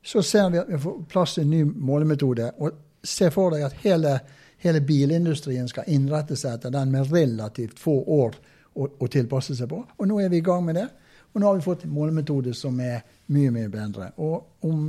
[0.04, 2.52] Så ser vi at vi får plass til en ny målemetode.
[2.60, 4.15] Og se for deg at hele,
[4.63, 8.39] hele bilindustrien skal innrette seg etter den med relativt få år
[8.74, 9.82] å, å, tilpasse seg på.
[9.98, 10.88] Og nå er vi i gang med det.
[11.32, 14.12] Og nå har vi fått en målemetode som er mye, mye bedre.
[14.24, 14.86] Og om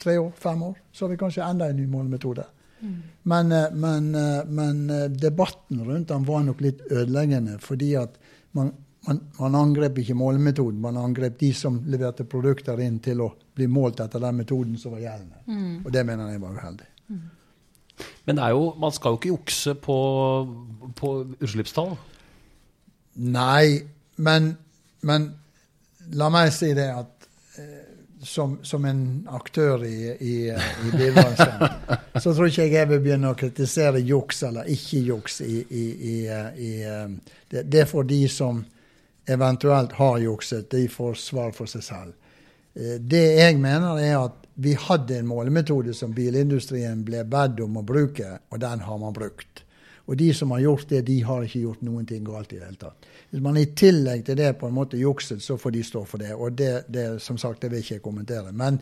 [0.00, 2.46] tre år, fem år, så har vi kanskje enda en ny målemetode.
[2.80, 3.00] Mm.
[3.22, 8.16] Men, eh, men, eh, men, eh, debatten rundt den var nok litt ødeleggende, fordi at
[8.52, 8.72] man,
[9.06, 13.68] man, man, angrep ikke målemetoden, man angrep de som leverte produkter inn til å bli
[13.68, 15.44] målt etter den metoden som var gjeldende.
[15.46, 15.84] Mm.
[15.84, 16.88] Og det mener jeg var uheldig.
[17.10, 17.20] Mm.
[18.26, 19.98] Men jo, man skal jo ikke jukse på,
[20.96, 21.98] på utslippstall?
[23.20, 23.80] Nei,
[24.16, 24.50] men,
[25.06, 25.28] men,
[26.16, 27.28] la meg si det at
[27.60, 27.90] eh,
[28.24, 31.64] som, som, en aktør i, i, i bilbransjen,
[32.22, 36.16] så tror ikke jeg jeg vil begynne å kritisere juks eller ikke juks i, i
[36.26, 37.06] eh,
[37.52, 38.64] det, det får de som
[39.30, 42.14] eventuelt har jukset, de får svar for seg selv.
[42.74, 47.80] Eh, det jeg mener, er at vi hadde en målemetode som bilindustrien ble bedt om
[47.80, 49.64] å bruke, og den har man brukt.
[50.06, 52.66] Og de som har gjort det, de har ikke gjort noen ting galt i det
[52.66, 53.06] hele tatt.
[53.30, 56.22] Hvis man i tillegg til det på en måte jukset, så får de stå for
[56.22, 56.32] det.
[56.34, 58.52] Og det, det som sagt, det vil ikke jeg kommentere.
[58.52, 58.80] Men,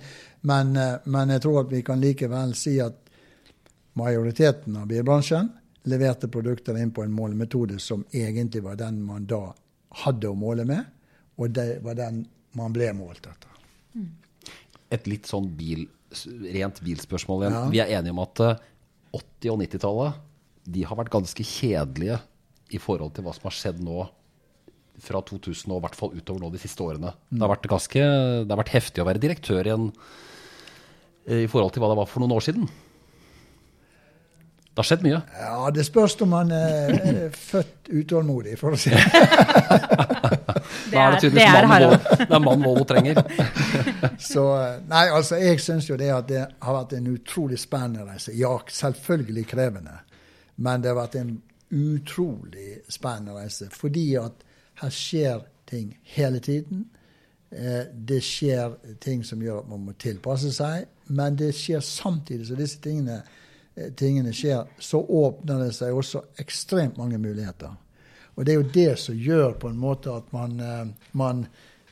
[0.48, 3.10] men, eh, men, jeg tror at vi kan likevel si at
[3.98, 5.50] majoriteten av bilbransjen
[5.88, 9.50] leverte produkter inn på en målemetode som egentlig var den man da
[10.04, 10.84] hadde å måle med,
[11.40, 12.22] og det var den
[12.58, 13.60] man ble målt etter.
[13.96, 14.08] Mm.
[14.96, 15.86] Et litt sånn bil,
[16.54, 17.58] rent bilspørsmål igjen.
[17.58, 17.66] Ja.
[17.72, 18.56] Vi er enige om at 80-
[19.18, 20.24] eh, og 90-tallet
[20.68, 22.18] de har vært ganske kjedelige
[22.74, 24.02] i forhold til hva som har skjedd nå
[25.02, 27.14] fra 2000 og i hvert fall utover nå de siste årene.
[27.30, 28.02] Det har vært ganske,
[28.44, 29.88] det har vært heftig å være direktør igjen
[31.28, 32.68] i forhold til hva det var for noen år siden.
[34.78, 35.20] Det har skjedd mye.
[35.34, 39.02] Ja, det spørs om man er født utålmodig, for å si det
[40.92, 43.18] Da er det tydeligvis mannen det mann Volvo trenger.
[44.30, 44.44] Så,
[44.88, 48.34] nei, altså, jeg syns jo det at det har vært en utrolig spennende reise.
[48.38, 49.98] Ja, selvfølgelig krevende.
[50.58, 51.34] Men det har vært en
[51.70, 53.68] utrolig spennende reise.
[53.70, 54.44] Fordi at
[54.82, 56.86] her skjer ting hele tiden.
[57.50, 60.88] Eh, det skjer ting som gjør at man må tilpasse seg.
[61.14, 63.22] Men det skjer samtidig som disse tingene,
[63.76, 67.76] eh, tingene skjer, så åpner det seg også ekstremt mange muligheter.
[68.36, 71.46] Og det er jo det som gjør på en måte at man, eh, man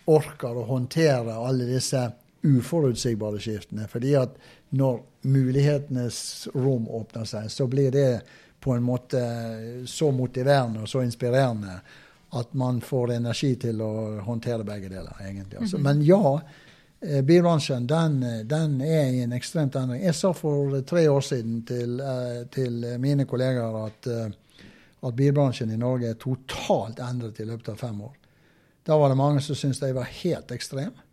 [0.06, 2.12] orker å håndtere alle disse
[2.46, 3.88] uforutsigbare skiftene.
[3.88, 4.36] Fordi at
[4.70, 8.22] når mulighetenes rom åpner seg, så blir det
[8.60, 9.20] på en måte
[9.86, 11.80] så motiverende og så inspirerende
[12.38, 15.60] at man får energi til å håndtere begge deler, egentlig.
[15.60, 15.78] Altså.
[15.78, 15.84] Mhm.
[15.84, 16.40] Men ja,
[17.00, 20.02] eh, bilbransjen den, den, er i en ekstremt endring.
[20.04, 24.66] Jeg sa for tre år siden til, eh, til mine kollegaer at, eh,
[25.02, 28.14] at, bilbransjen i Norge er totalt endret i løpet av fem år.
[28.86, 31.05] Da var det mange som syntes jeg var helt ekstreme.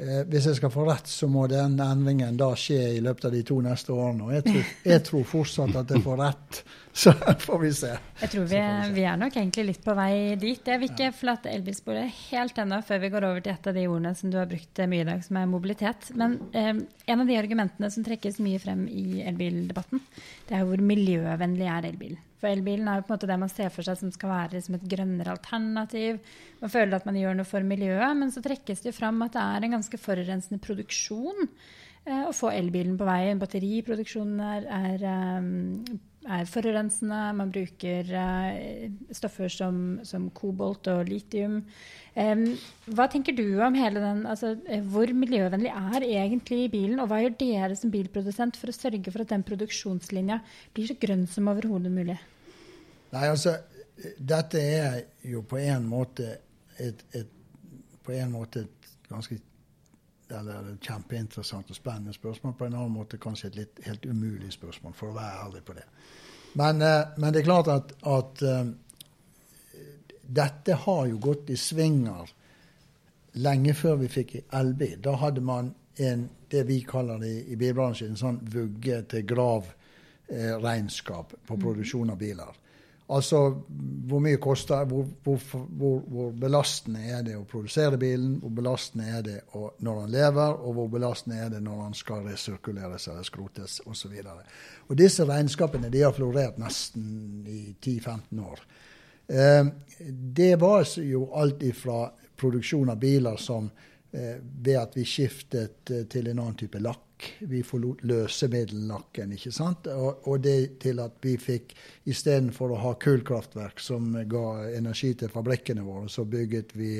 [0.00, 3.34] Eh, hvis jeg skal få rett, så må den endringen da skje i løpet av
[3.34, 4.28] de to neste årene.
[4.28, 6.60] Og jeg tror, jeg tror fortsatt at jeg får rett.
[7.00, 7.90] Så får vi se.
[8.18, 8.60] Jeg tror vi,
[8.96, 10.58] vi, er nok egentlig litt på vei dit.
[10.58, 13.84] Jeg vil ikke forlate elbilsporet helt ennå før vi går over til et av de
[13.86, 16.10] ordene som du har brukt mye i dag, som er mobilitet.
[16.18, 20.02] Men eh, en av de argumentene som trekkes mye frem i elbildebatten,
[20.48, 22.18] det er hvor miljøvennlig er elbilen.
[22.40, 24.56] For elbilen er jo på en måte det man ser for seg som skal være
[24.56, 26.20] liksom et grønnere alternativ.
[26.62, 29.36] Man føler at man gjør noe for miljøet, men så trekkes det jo fram at
[29.36, 33.34] det er en ganske forurensende produksjon eh, å få elbilen på vei.
[33.42, 37.18] Batteriproduksjonen er, er, eh, er forurensende.
[37.36, 41.60] Man bruker eh, stoffer som, som kobolt og litium.
[42.14, 42.44] Um,
[42.90, 47.20] hva tenker du om hele den altså, eh, Hvor miljøvennlig er egentlig bilen, og hva
[47.22, 50.40] gjør dere som bilprodusent for å sørge for at den produksjonslinja
[50.74, 52.18] blir så grønn som overhodet mulig?
[53.14, 53.56] Nei, altså,
[54.18, 56.34] dette er jo på en måte
[56.80, 57.30] et, et,
[58.04, 59.38] på en måte et ganske
[60.36, 62.54] eller kjempeinteressant og spennende spørsmål.
[62.58, 65.72] På en annen måte kanskje et litt helt umulig spørsmål, for å være ærlig på
[65.78, 65.86] det.
[66.58, 68.66] Men, uh, men det er klart at, at uh,
[70.30, 72.30] dette har jo gått i svinger
[73.42, 74.98] lenge før vi fikk elbil.
[75.02, 81.32] Da hadde man en, det vi kaller det i bilbransjen, en sånn vugge til grav-regnskap
[81.34, 82.52] eh, på produksjon av biler.
[83.10, 83.40] Altså
[84.10, 85.40] hvor mye koster hvor, hvor,
[85.78, 90.12] hvor, hvor, belastende er det å produsere bilen, hvor belastende er det å, når han
[90.14, 94.14] lever, og hvor belastende er det når han skal resirkuleres eller skrotes osv.
[94.98, 98.64] Disse regnskapene de har florert nesten i 10-15 år.
[99.30, 99.66] Eh,
[100.10, 102.08] det var jo alt ifra
[102.40, 103.70] produksjon av biler som
[104.12, 107.09] eh, ved at vi skiftet eh, til en annen type lakk.
[107.50, 109.86] Vi forlot løsemiddellakken, ikke sant.
[109.92, 111.74] Og, og det til at vi fikk
[112.10, 116.98] istedenfor å ha kullkraftverk som ga energi til fabrikkene våre, så bygget vi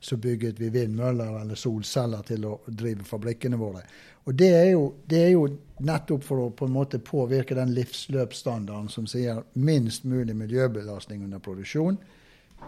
[0.00, 3.80] så bygget vi vindmøller eller solceller til å drive fabrikkene våre.
[4.26, 5.46] Og det er, jo, det er, jo,
[5.86, 11.42] nettopp for å på en måte påvirke den livsløpsstandarden som sier minst mulig miljøbelastning under
[11.42, 11.98] produksjon,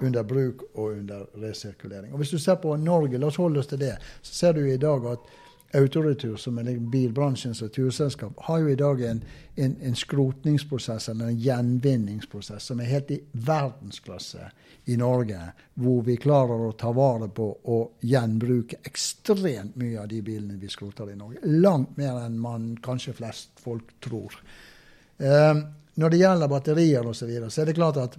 [0.04, 2.12] under bruk og under resirkulering.
[2.12, 4.62] Og Hvis du ser på Norge, la oss holde oss til det, så ser du
[4.66, 5.30] i dag at
[5.74, 9.18] Autoretur, som er bilbransjens returselskap, har jo i dag en,
[9.54, 14.46] en, en, skrotningsprosess eller en gjenvinningsprosess som er helt i verdensklasse
[14.88, 15.42] i Norge.
[15.76, 20.72] Hvor vi klarer å ta vare på og gjenbruke ekstremt mye av de bilene vi
[20.72, 21.44] skroter i Norge.
[21.44, 24.40] Langt mer enn man kanskje flest folk tror.
[25.20, 25.52] Eh,
[26.00, 28.18] når det gjelder batterier osv., så, videre, så er det klart at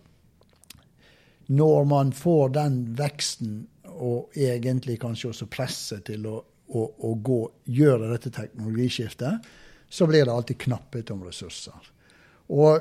[1.49, 6.37] når man får den veksten og egentlig kanskje også presset til å
[6.69, 9.49] å, å gå, gjøre dette teknologiskiftet,
[9.89, 11.89] så blir det alltid knapphet om ressurser.
[12.49, 12.79] Og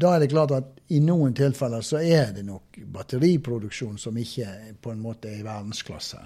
[0.00, 4.76] da er det klart at i noen tilfeller så er det nok batteriproduksjon som ikke
[4.80, 6.20] på en måte er i verdensklasse.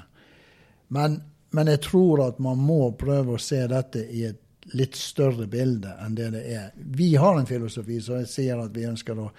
[0.95, 1.19] Men,
[1.55, 4.45] men jeg tror at man må prøve å se dette i et
[4.77, 6.73] litt større bilde enn det det er.
[6.77, 9.31] Vi har en filosofi som sier at vi ønsker å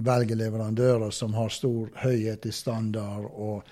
[0.00, 3.68] velge leverandører som har stor høyhet i standard og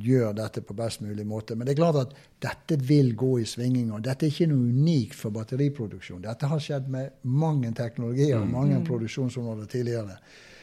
[0.00, 1.56] gjør dette på best mulig måte.
[1.56, 4.02] Men det er klart at dette vil gå i svinginger.
[4.04, 6.22] Dette er ikke noe unikt for batteriproduksjon.
[6.26, 8.54] Dette har skjedd med mange teknologier og mm.
[8.54, 8.86] mange mm.
[8.86, 10.18] produksjonsområder tidligere.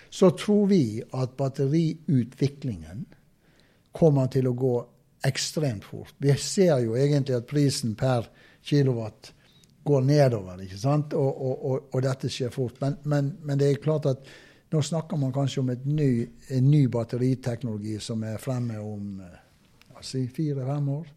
[0.10, 3.06] Så tror vi at batteriutviklingen
[3.98, 4.76] kommer til å gå
[5.28, 6.14] ekstremt fort.
[6.24, 8.30] Vi ser jo egentlig at prisen per
[8.64, 9.34] kilowatt
[9.88, 11.16] går nedover, ikke sant?
[11.18, 12.80] Og, og, og, og dette skjer fort.
[12.84, 14.28] Men, men, men det er klart at
[14.70, 19.38] nå snakker man kanskje om ny, en ny batteriteknologi som er fremme om eh,
[20.04, 21.08] si fire-fem år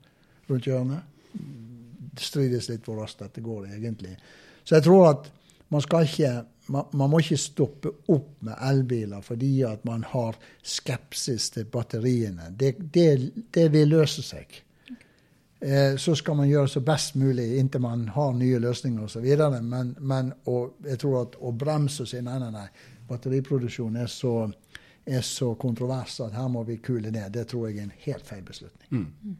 [0.50, 1.18] rundt hjørnet.
[2.10, 4.16] Det strides litt hvor raskt dette går, egentlig.
[4.64, 5.28] Så jeg tror at
[5.70, 6.32] man skal ikke
[6.70, 12.52] man, man, må ikke stoppe opp med elbiler fordi at man har skepsis til batteriene.
[12.54, 13.08] Det, det,
[13.50, 14.60] det vil løse seg.
[15.60, 19.26] Eh, så skal man gjøre så best mulig inntil man har nye løsninger osv.
[19.66, 22.68] Men, men og jeg tror at å bremse og si nei, nei, nei,
[23.10, 24.34] batteriproduksjon er så,
[25.06, 27.32] er så kontrovers at her må vi kule ned.
[27.34, 28.88] Det tror jeg er en helt feil beslutning.
[28.90, 29.38] Mm.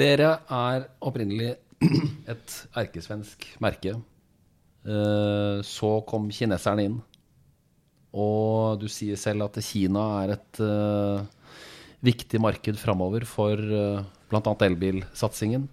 [0.00, 1.54] Dere er opprinnelig
[2.32, 3.96] et erkesvensk merke.
[4.86, 6.98] Eh, så kom kineserne inn.
[8.10, 11.22] Og du sier selv at Kina er et uh,
[12.02, 14.02] viktig marked framover for uh,
[14.32, 14.54] bl.a.
[14.66, 15.68] elbilsatsingen.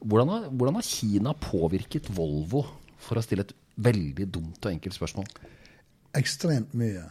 [0.00, 2.64] Hvordan har, hvordan har Kina påvirket Volvo,
[2.96, 5.30] for å stille et veldig dumt og enkelt spørsmål?
[6.16, 7.04] Ekstremt mye.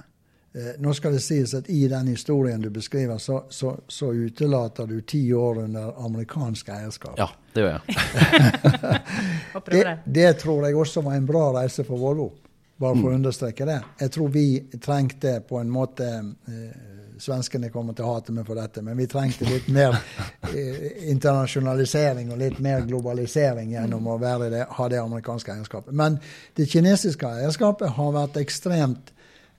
[0.56, 4.88] Eh, nå skal det sies at i den historien du beskriver, så, så, så utelater
[4.88, 7.18] du ti år under amerikansk eierskap.
[7.20, 9.02] Ja, det gjør jeg.
[9.72, 12.30] det, det, tror jeg også var en bra reise for Volvo,
[12.80, 13.18] bare for å mm.
[13.20, 13.82] understreke det.
[14.00, 14.48] Jeg tror vi
[14.80, 19.08] trengte på en måte eh, Svenskene kommer til å hate meg for dette, men vi
[19.10, 19.98] trengte litt mer
[20.52, 25.96] eh, internasjonalisering og litt mer globalisering gjennom å det, ha det amerikanske eierskapet.
[25.96, 26.20] Men
[26.56, 29.14] det kinesiske eierskapet har vært ekstremt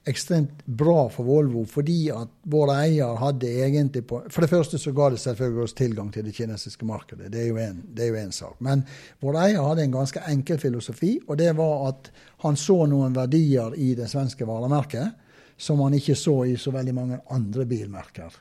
[0.07, 4.93] ekstremt bra for Volvo, fordi at vår eier hadde egentlig på For det første så
[4.95, 7.31] ga det selvfølgelig oss tilgang til det kinesiske markedet.
[7.33, 8.61] Det er jo en sak.
[8.63, 8.85] Men
[9.21, 12.11] vår eier hadde en ganske enkel filosofi, og det var at
[12.45, 15.26] han så noen verdier i det svenske varemerket
[15.57, 18.41] som han ikke så i så veldig mange andre bilmerker.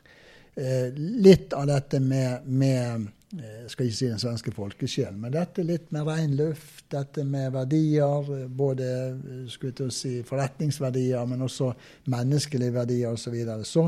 [0.55, 3.07] Eh, litt av dette med, med
[3.41, 7.51] eh, skal ikke si den svenske folkesjelen, men dette litt med ren luft, dette med
[7.55, 11.73] verdier, både eh, si, forretningsverdier, men også
[12.13, 13.25] menneskelige verdier osv.
[13.25, 13.67] Så, videre.
[13.67, 13.83] så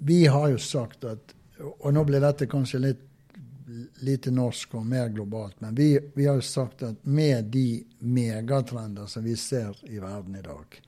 [0.03, 1.33] Vi har jo sagt at
[1.79, 3.03] Og nå blir dette kanskje litt
[4.05, 5.59] lite norsk og mer globalt.
[5.61, 10.35] Men vi, vi har jo sagt at med de megatrender som vi ser i verden
[10.35, 10.79] i dag,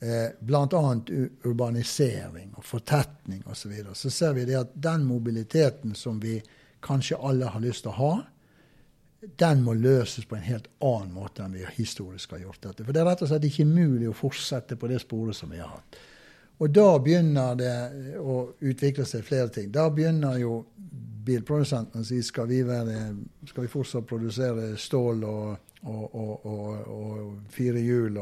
[0.00, 0.84] eh, bl.a.
[1.44, 6.40] urbanisering og fortetning osv., så, videre, så ser vi det at den mobiliteten som vi
[6.84, 8.14] kanskje alle har lyst til å ha,
[9.20, 12.84] den må løses på en helt annen måte enn vi historisk har gjort dette.
[12.84, 15.58] For det er rett og slett ikke mulig å fortsette på det sporet som vi
[15.62, 15.98] har hatt.
[16.58, 17.74] Og da begynner det
[18.16, 19.68] å utvikle seg flere ting.
[19.72, 20.62] Da begynner jo
[21.26, 23.10] bilprodusentene sier skal vi, være,
[23.50, 26.48] skal vi fortsatt produsere stål og, og, og,
[26.96, 28.20] og fire hjul,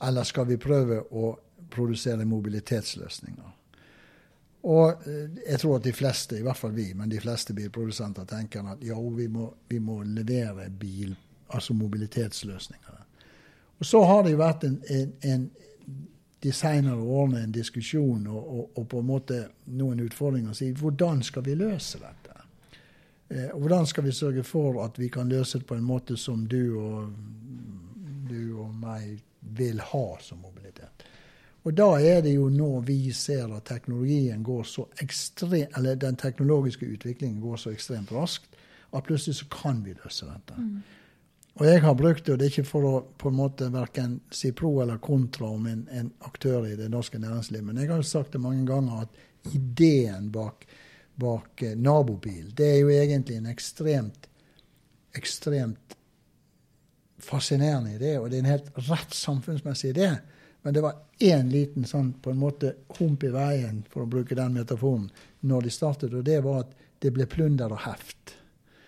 [0.00, 1.32] eller skal vi prøve å
[1.70, 3.56] produsere mobilitetsløsninger?
[4.70, 8.26] Og eh, jeg tror at de fleste, i hvert fall vi, men de fleste bilprodusenter
[8.28, 11.14] tenker at ja, vi må, vi må levere bil,
[11.48, 12.98] altså mobilitetsløsninger.
[13.80, 15.46] Og så har det jo vært en, en, en
[16.40, 19.40] de senere årene en diskusjon og, og, og, på en måte
[19.76, 20.56] noen utfordringer.
[20.56, 22.36] Si, hvordan skal vi løse dette?
[23.28, 26.46] Eh, hvordan skal vi sørge for at vi kan løse det på en måte som
[26.48, 27.12] du og,
[28.30, 29.20] du og meg
[29.56, 31.04] vil ha som mobilitet?
[31.68, 36.16] Og da er det jo nå vi ser at teknologien går så ekstremt, eller den
[36.16, 38.56] teknologiske utviklingen går så ekstremt raskt
[38.96, 40.56] at plutselig så kan vi løse dette.
[40.56, 40.80] Mm.
[41.58, 44.20] Og jeg har brukt det, og det er ikke for å på en måte verken
[44.32, 48.00] si pro eller kontra om en, en aktør i det norske næringslivet, men jeg har
[48.00, 50.64] jo sagt det mange ganger at ideen bak
[51.20, 52.54] bak eh, nabobil.
[52.54, 54.28] Det er jo egentlig en ekstremt,
[55.16, 55.96] ekstremt
[57.20, 60.10] fascinerende idé, og det er en helt rett samfunnsmessig idé.
[60.62, 64.36] Men det var én liten sånn på en måte hump i veien, for å bruke
[64.36, 65.08] den metaforen,
[65.40, 68.36] når de startet, og det var at det ble plunder og heft.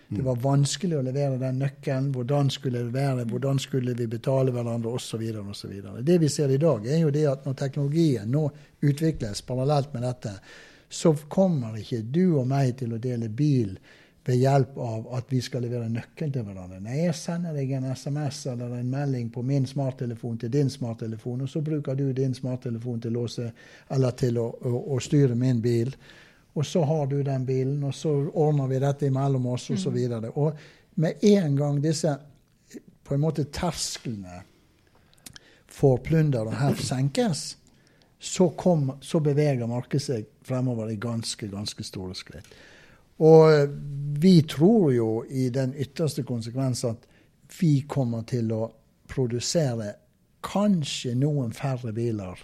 [0.07, 2.11] Det var vanskelig å levere den nøkkelen.
[2.13, 3.25] Hvordan skulle det være?
[3.29, 4.91] Hvordan skulle vi betale hverandre?
[4.93, 5.23] Osv.
[5.41, 5.73] osv.
[6.01, 8.45] Det vi ser i dag, er jo det at når teknologien nå
[8.81, 10.37] utvikles parallelt med dette,
[10.89, 13.77] så kommer ikke du og meg til å dele bil
[14.25, 16.79] ved hjelp av at vi skal levere nøkkelen til hverandre.
[16.83, 21.43] Nei, jeg sender deg en SMS eller en melding på min smarttelefon til din smarttelefon,
[21.43, 23.49] og så bruker du din smarttelefon til, låse,
[24.21, 25.91] til å, å, å, styre min bil.
[26.53, 29.69] Og så har du den bilen, og så ordner vi dette imellom oss.
[29.73, 29.89] Og, så
[30.35, 30.57] og
[30.95, 32.17] med en gang disse
[33.03, 34.43] på en måte tersklene
[35.67, 37.57] for plunder og heft senkes,
[38.19, 42.53] så, kom, så beveger markedet seg fremover i ganske, ganske store skritt.
[43.23, 43.73] Og
[44.21, 47.03] vi tror jo i den ytterste konsekvens at
[47.59, 48.69] vi kommer til å
[49.11, 49.91] produsere
[50.43, 52.39] kanskje noen færre biler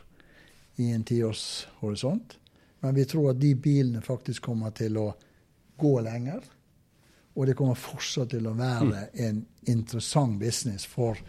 [0.80, 2.36] i en tiårshorisont.
[2.80, 5.10] Men vi tror at de bilene faktisk kommer til å
[5.80, 6.44] gå lenger.
[7.36, 11.20] Og det kommer fortsatt til å være en interessant business for,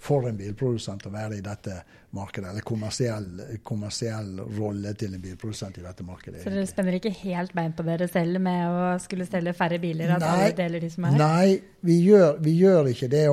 [0.00, 1.74] for en bilprodusent å være i dette
[2.16, 2.48] markedet.
[2.50, 3.26] Eller kommersiell,
[3.66, 6.40] kommersiell rolle til en bilprodusent i dette markedet.
[6.40, 10.14] Så dere spenner ikke helt bein på dere selv med å skulle selge færre biler?
[10.16, 11.18] At alle deler de som er?
[11.20, 13.26] Nei, vi gjør, vi gjør ikke det.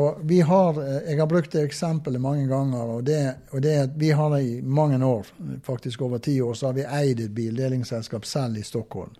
[0.49, 2.91] Har, jeg har brukt det eksempelet mange ganger.
[2.97, 3.21] og det,
[3.55, 5.31] og det Vi har i mange år,
[5.63, 9.15] faktisk over ti år, så har vi eid et bildelingsselskap selv i Stockholm.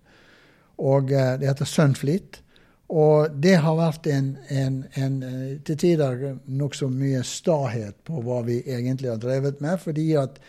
[0.77, 2.41] Og eh, Det heter Sunfleet.
[2.87, 8.39] Og det har vært en, en, en eh, til tider nokså mye stahet på hva
[8.47, 9.75] vi egentlig har drevet med.
[9.83, 10.39] Fordi at,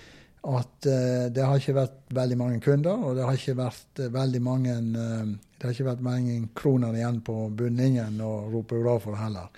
[0.46, 4.12] at uh, det har ikke vært veldig mange kunder, og det har ikke vært uh,
[4.14, 4.76] veldig mange
[5.58, 9.50] det har ikke vært mange kroner igjen på bunnlinjen å rope hurra for heller.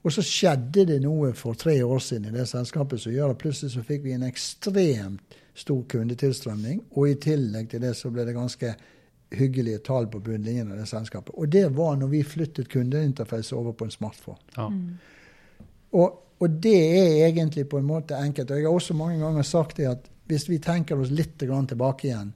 [0.00, 3.40] Og så skjedde det noe for tre år siden i det selskapet som gjør at
[3.42, 6.84] plutselig så fikk vi en ekstremt stor kundetilstrømning.
[6.94, 8.72] Og i tillegg til det så ble det ganske
[9.30, 11.34] hyggelige tall på bunnlinjen av det selskapet.
[11.34, 14.38] Og det var når vi flyttet kundeinterfacet over på en smartphone.
[14.56, 14.68] Ja.
[14.68, 14.98] Mm.
[15.90, 18.50] Og, og, det er egentlig på en måte enkelt.
[18.50, 22.08] Og jeg har også mange ganger sagt det at hvis vi tenker oss litt tilbake
[22.08, 22.32] igjen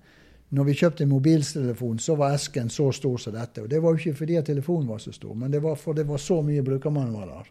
[0.54, 3.64] når vi kjøpte en mobiltelefon, så var esken så stor som dette.
[3.64, 6.02] Og det var jo ikke fordi at telefonen var så stor, men det var fordi
[6.02, 7.48] det var så mye brukermanualer.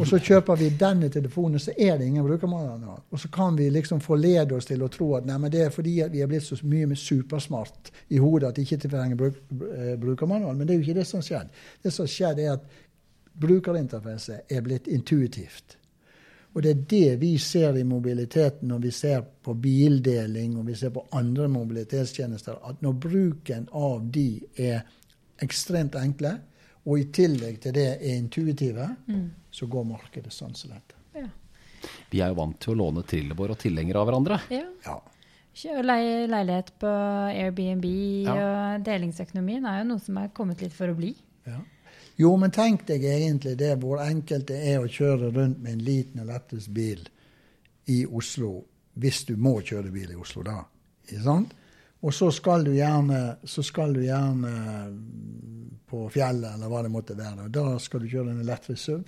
[0.00, 3.02] Og så kjøper vi denne telefonen, så er det ingen brukermanual.
[3.10, 5.98] Og så kan vi liksom forlede oss til å tro at nei, det er fordi
[6.10, 9.42] vi er blitt så mye med supersmart i hodet at det ikke trenger bruk,
[9.76, 10.56] eh, brukermanual.
[10.56, 11.60] Men det er jo ikke det som har skjedd.
[11.82, 12.64] Det som har skjedd, er at
[13.40, 15.76] brukerinterfacet er blitt intuitivt.
[16.52, 20.74] Og det er det vi ser i mobiliteten når vi ser på bildeling og vi
[20.74, 24.80] ser på andre mobilitetstjenester, at når bruken av de er
[25.40, 26.40] ekstremt enkle,
[26.86, 29.24] og i tillegg til det er intuitive, mm.
[29.52, 30.96] så går markedet sånn som dette.
[31.16, 31.26] Ja.
[32.10, 34.40] Vi er jo vant til å låne trillebår og tilhengere av hverandre.
[34.52, 34.66] Ja.
[34.86, 35.00] ja.
[35.84, 37.84] Leie leilighet på Airbnb
[38.24, 38.36] ja.
[38.36, 41.12] og delingsøkonomien er jo noe som er kommet litt for å bli.
[41.48, 41.60] Ja.
[42.20, 45.84] Jo, men tenk deg egentlig det hvor enkelt det er å kjøre rundt med en
[45.84, 47.06] liten og lettest bil
[47.88, 48.58] i Oslo,
[49.00, 50.58] hvis du må kjøre bil i Oslo da.
[51.08, 51.54] Ikke sant?
[52.00, 54.52] Og så skal du gjerne, skal du gjerne
[55.90, 57.48] på fjellet, eller hva det måtte være.
[57.48, 59.02] Og da skal du kjøre en elektrisk SUV.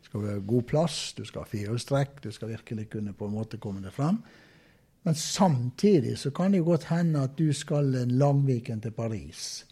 [0.00, 3.34] Det skal være god plass, du skal ha firehjulstrekk, du skal virkelig kunne på en
[3.36, 4.22] måte komme deg frem.
[5.04, 9.66] Men samtidig så kan det jo godt hende at du skal en Langviken til Paris.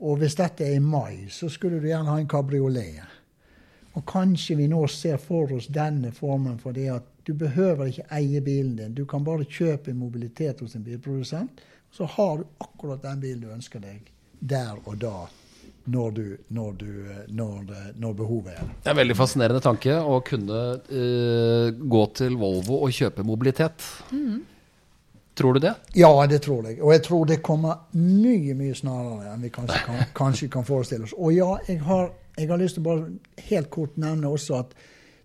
[0.00, 3.00] Og hvis dette er i mai, så skulle du gjerne ha en kabriolet.
[3.96, 8.06] Og kanskje vi nå ser for oss denne formen for det at du behøver ikke
[8.14, 8.94] eie bilen din.
[8.94, 11.60] Du kan bare kjøpe mobilitet hos en bilprodusent,
[11.90, 15.26] så har du akkurat den bilen du ønsker deg der og da
[15.88, 16.90] når, du, når, du,
[17.28, 20.60] når, når, behovet er Det er en veldig fascinerende tanke å kunne
[20.90, 23.86] uh, gå til Volvo og kjøpe mobilitet.
[24.12, 24.42] Mm.
[25.38, 25.74] Tror du det?
[25.94, 26.80] Ja, det tror jeg.
[26.82, 31.08] Og jeg tror det kommer mye mye snarere enn vi kanskje kan, kanskje kan forestille
[31.08, 31.16] oss.
[31.16, 34.74] Og ja, jeg har, jeg har, lyst til å bare helt kort nevne også at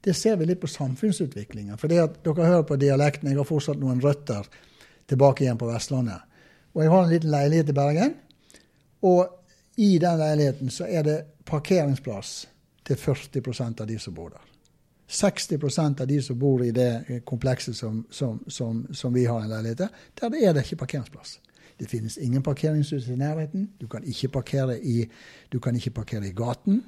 [0.03, 1.79] det ser vi litt på samfunnsutviklingen.
[1.81, 4.47] For det at dere hører på dialekten, jeg har fortsatt noen røtter
[5.11, 6.23] tilbake igjen på Vestlandet.
[6.73, 8.15] Og jeg har en liten leilighet i Bergen.
[9.01, 9.27] Og
[9.77, 12.47] i den leiligheten så er det parkeringsplass
[12.85, 14.49] til 40% av de som bor der.
[15.09, 19.49] 60% av de som bor i det komplekset som, som, som, som vi har en
[19.49, 19.89] leilighet til,
[20.21, 21.39] der er det ikke parkeringsplass.
[21.79, 23.69] Det finnes ingen parkeringshus i nærheten.
[23.81, 25.05] Du kan ikke parkere i,
[25.51, 26.83] ikke parkere i gaten.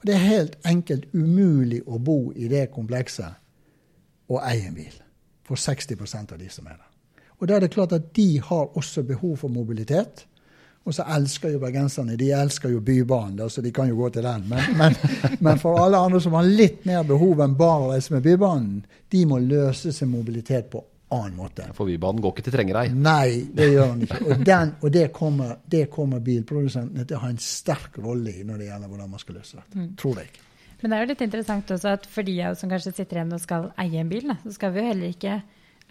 [0.00, 3.40] Og det er helt enkelt umulig å bo i det komplekset
[4.28, 4.96] og eie en bil
[5.44, 6.93] for 60% av de som er der.
[7.40, 10.26] Og da er det klart at de har også behov for mobilitet.
[10.84, 14.26] Og så elsker jo bergenserne de elsker jo Bybanen, så de kan jo gå til
[14.26, 14.44] den.
[14.48, 14.96] Men, men,
[15.46, 18.82] men, for alle andre som har litt mer behov enn bare å reise med Bybanen,
[19.12, 21.70] de må løse sin mobilitet på annen måte.
[21.76, 22.96] For Bybanen går ikke til Trengereid?
[23.00, 24.20] Nei, det gjør den ikke.
[24.26, 28.44] Og, den, og det, kommer, det, kommer, bilprodusentene til å ha en sterk rolle i
[28.44, 29.66] når det gjelder hvordan man skal løse det.
[29.72, 29.90] Mm.
[30.00, 30.32] Tror jeg.
[30.82, 33.40] Men det er jo litt interessant også at for de som kanskje sitter igjen og
[33.40, 35.38] skal eie en bil, så skal vi jo heller ikke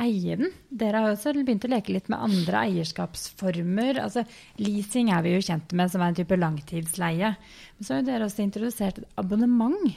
[0.02, 0.54] eie den.
[0.70, 4.00] Dere har også begynt å leke litt med andre eierskapsformer.
[4.04, 4.26] Altså,
[4.62, 7.36] leasing er vi jo kjent med som er en type langtidsleie.
[7.78, 9.94] Men så har dere også introdusert et abonnement.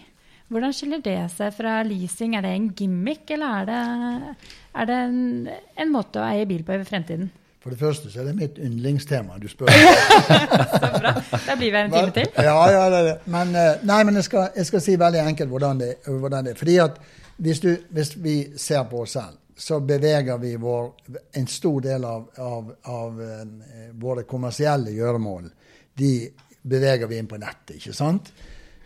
[0.52, 2.36] Hvordan skiller det seg fra leasing?
[2.36, 4.36] Er det en gimmick, eller er det,
[4.78, 5.18] er det en,
[5.50, 7.32] en, måte å eie bil på i fremtiden?
[7.66, 11.16] For det første så er det mitt yndlingstema du spør så bra.
[11.48, 12.28] Da blir vi en time til.
[12.38, 13.16] Ja, ja, det er det.
[13.34, 16.54] Men, eh, nei, men jeg, skal, jeg skal si veldig enkelt hvordan det, hvordan det
[16.54, 16.60] er.
[16.62, 17.00] Fordi at
[17.42, 20.92] hvis, du, hvis vi ser på oss selv så beveger vi vår,
[21.32, 23.46] en stor del av, av, av uh,
[23.96, 25.48] våre kommersielle gjøremål.
[25.96, 26.10] De
[26.62, 28.32] beveger vi inn på nettet, ikke sant?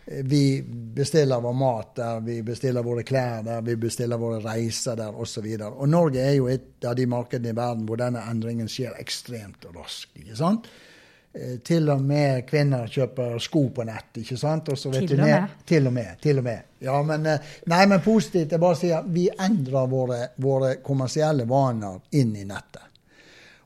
[0.05, 0.61] Vi
[0.95, 5.45] bestiller vår mat der, vi bestiller våre klær der, vi bestiller våre reiser der osv.
[5.59, 8.97] Og, og Norge er jo et av de markedene i verden hvor denne endringen skjer
[8.99, 10.15] ekstremt raskt.
[10.17, 10.71] ikke sant?
[11.33, 14.17] Eh, til og med kvinner kjøper sko på nett.
[14.19, 14.65] ikke sant?
[14.65, 15.47] Til og med.
[15.65, 16.15] Til og med.
[16.21, 16.61] til og med.
[16.79, 18.51] Ja, men, eh, nei, men positivt.
[18.51, 22.83] Jeg bare sier vi endrer våre, våre kommersielle vaner inn i nettet.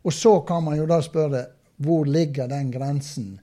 [0.04, 1.46] Og så kan man jo da spørre
[1.78, 3.40] hvor ligger den grensen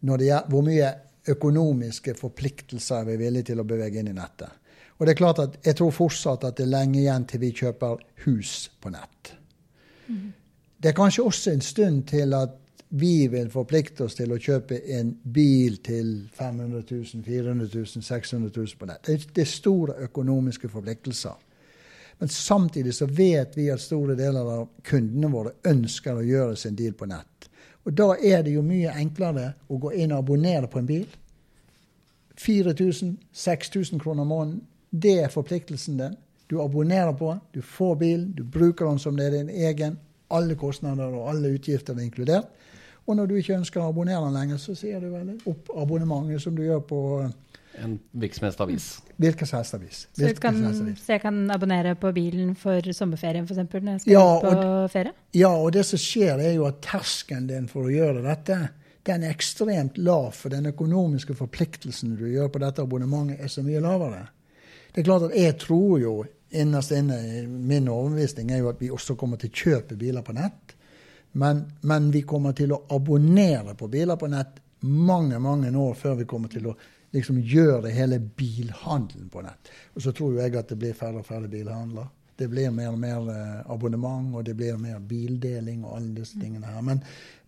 [0.00, 0.94] når det er, hvor mye
[1.28, 4.48] økonomiske forpliktelser er vi villige til å bevege inn i nettet.
[4.98, 7.52] Og det er klart at Jeg tror fortsatt at det er lenge igjen til vi
[7.52, 9.34] kjøper hus på nett.
[10.82, 12.56] Det er kanskje også en stund til at
[12.88, 18.52] vi vil forplikte oss til å kjøpe en bil til 500 000, 400 000, 600
[18.56, 19.10] 000 på nett.
[19.34, 21.36] Det er- store økonomiske forpliktelser.
[22.18, 26.74] Men samtidig så vet vi at store deler av kundene våre ønsker å gjøre sin
[26.74, 27.48] deal på nett.
[27.84, 31.06] Og da er det jo mye enklere å gå inn og abonnere på en bil.
[32.36, 34.62] 4000-6000 kroner måneden.
[34.90, 36.16] Det er forpliktelsen din.
[36.50, 39.98] Du abonnerer på du får bilen, du bruker den som det er din egen.
[40.30, 42.48] Alle kostnader og alle utgifter er inkludert.
[43.08, 46.42] Og når du ikke ønsker å abonnere den lenger, så sier du vel opp abonnementet
[46.44, 46.98] som du gjør på
[47.78, 48.86] En virksomhetsavis.
[49.16, 49.98] hvilken som helst avis.
[50.12, 51.02] Så, Hvilken som helst avis.
[51.06, 53.56] så jeg kan abonnere på bilen for sommerferien f.eks.
[53.72, 55.12] når jeg skal Ja, på på ferie?
[55.32, 58.58] Ja, og det som skjer, er jo at terskelen din for å gjøre dette,
[59.06, 60.32] den er ekstremt lav.
[60.34, 64.26] For den økonomiske forpliktelsen du gjør på dette abonnementet, er så mye lavere.
[64.92, 66.16] Det er klart at jeg tror jo
[66.50, 70.34] innerst inne, min overbevisning er jo at vi også kommer til å kjøpe biler på
[70.34, 70.74] nett.
[71.38, 76.16] Men, men vi kommer til å abonnere på biler på nett mange, mange år før
[76.18, 76.74] vi kommer til å
[77.14, 79.70] liksom gjøre hele bilhandelen på nett.
[79.94, 82.10] Og så tror jo jeg at det blir færre og færre bilhandler.
[82.38, 86.38] Det blir mer og mer eh, abonnement, og det blir mer bildeling og alle disse
[86.38, 86.82] tingene her.
[86.86, 87.02] Men,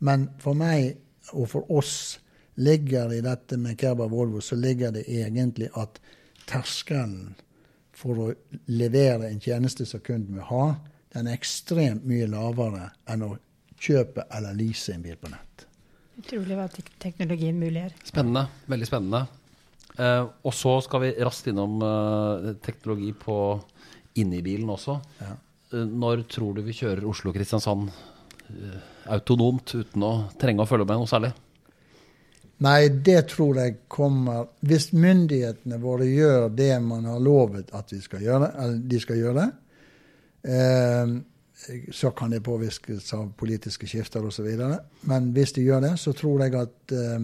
[0.07, 0.97] men for meg
[1.37, 2.19] og for oss
[2.61, 6.01] ligger i dette med Kerber Volvo, så ligger det egentlig at
[6.51, 7.37] terskelen
[7.95, 8.31] for å
[8.73, 10.65] levere en tjeneste som kunden vil ha,
[11.15, 13.35] den er ekstremt mye lavere enn å
[13.81, 15.67] kjøpe eller lease en bil på nett.
[16.21, 17.95] Utrolig hva tek teknologien muliggjør.
[18.11, 18.47] Spennende.
[18.69, 19.23] Veldig spennende.
[19.97, 23.37] Eh, og så skal vi raskt innom eh, teknologi på
[24.21, 24.99] inni bilen også.
[25.21, 25.35] Ja.
[25.73, 28.81] Eh, når tror du vi kjører Oslo-Kristiansand eh,
[29.15, 31.33] autonomt uten å trenge å følge med noe særlig?
[32.61, 38.03] Nei, det tror jeg kommer Hvis myndighetene våre gjør det man har lovet at vi
[38.05, 39.47] skal gjøre, eller de skal gjøre,
[40.45, 41.15] eh,
[41.93, 44.47] så kan det påvirkes av politiske skifter osv.
[45.09, 47.21] Men hvis de gjør det, så tror jeg at eh,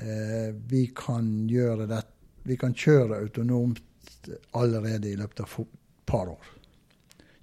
[0.00, 2.02] eh, vi kan gjøre det
[2.46, 3.82] Vi kan kjøre autonomt
[4.54, 5.66] allerede i løpet av et
[6.06, 6.44] par år.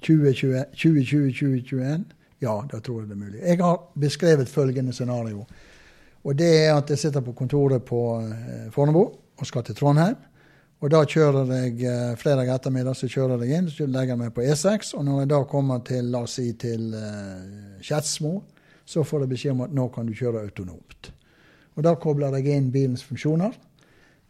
[0.08, 2.04] 2020-2021,
[2.39, 3.39] ja, da tror jeg det er mulig.
[3.41, 5.46] Jeg har beskrevet følgende scenario.
[6.24, 10.16] Og det er at jeg sitter på kontoret på eh, Fornebu og skal til Trondheim.
[10.84, 14.34] Og da kjører jeg eh, fredag ettermiddag så kjører jeg inn, så legger jeg meg
[14.36, 14.90] på E6.
[15.00, 18.34] Og når jeg da kommer til la oss si til eh, Skedsmo,
[18.84, 21.14] så får jeg beskjed om at nå kan du kjøre autonomt.
[21.78, 23.56] Og da kobler jeg inn bilens funksjoner.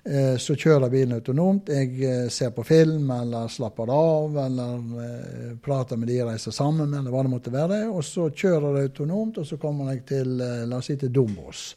[0.06, 1.74] Eh, så kjører bilen autonomt.
[1.74, 7.00] Jeg ser på film eller slapper av eller prater med de jeg reiser sammen med,
[7.00, 7.88] eller hva det måtte være.
[7.90, 11.72] Og så kjører jeg autonomt, og så kommer jeg til la oss si til Dombås.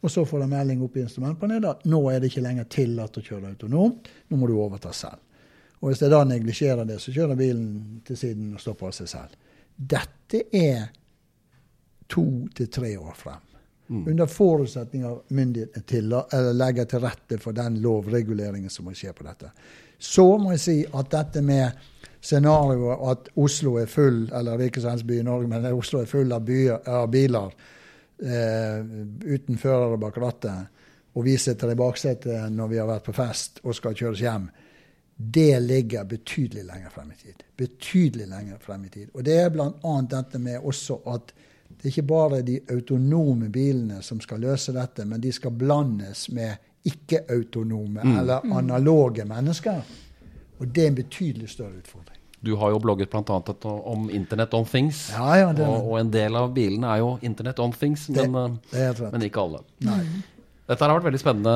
[0.00, 3.24] Og så får de melding opp i instrumentpanelet nå er det ikke lenger tillatt å
[3.24, 5.24] kjøre autonomt, nå må du overta selv.
[5.78, 9.10] Og hvis jeg da neglisjerer det, så kjører bilen til siden og stopper av seg
[9.10, 9.34] selv.
[9.78, 10.88] Dette er
[12.10, 12.24] to
[12.54, 13.44] til tre år frem.
[13.88, 19.14] Under forutsetning av myndighetene til eller legger til rette for den lovreguleringen som må skje
[19.16, 19.48] på dette.
[19.98, 21.78] Så må jeg si at dette med
[22.20, 26.10] scenarioet at Oslo er full, eller hvilken som helst by i Norge, men Oslo er
[26.10, 27.54] full av, byer, av biler
[28.22, 28.78] eh,
[29.24, 30.74] uten fører bak rattet,
[31.14, 34.48] og vi sitter i baksetet når vi har vært på fest og skal kjøres hjem,
[35.18, 37.42] det ligger betydelig lenger frem i tid.
[37.58, 39.08] Betydelig lenger frem i tid.
[39.14, 39.94] Og det er bl.a.
[40.10, 41.32] dette med også at
[41.68, 46.28] det er ikke bare de autonome bilene som skal løse dette, men de skal blandes
[46.34, 46.54] med
[46.86, 49.82] ikke-autonome eller analoge mennesker.
[50.58, 52.17] Og det er en betydelig større utfordring.
[52.44, 53.42] Du har jo blogget bl.a.
[53.90, 55.08] om Internet on Things.
[55.10, 58.32] Ja, ja, det- og, og en del av bilene er jo Internet on Things, men,
[58.32, 59.12] det, det rett.
[59.12, 59.62] men ikke alle.
[59.88, 60.02] Nei.
[60.68, 61.52] Dette har vært veldig spennende,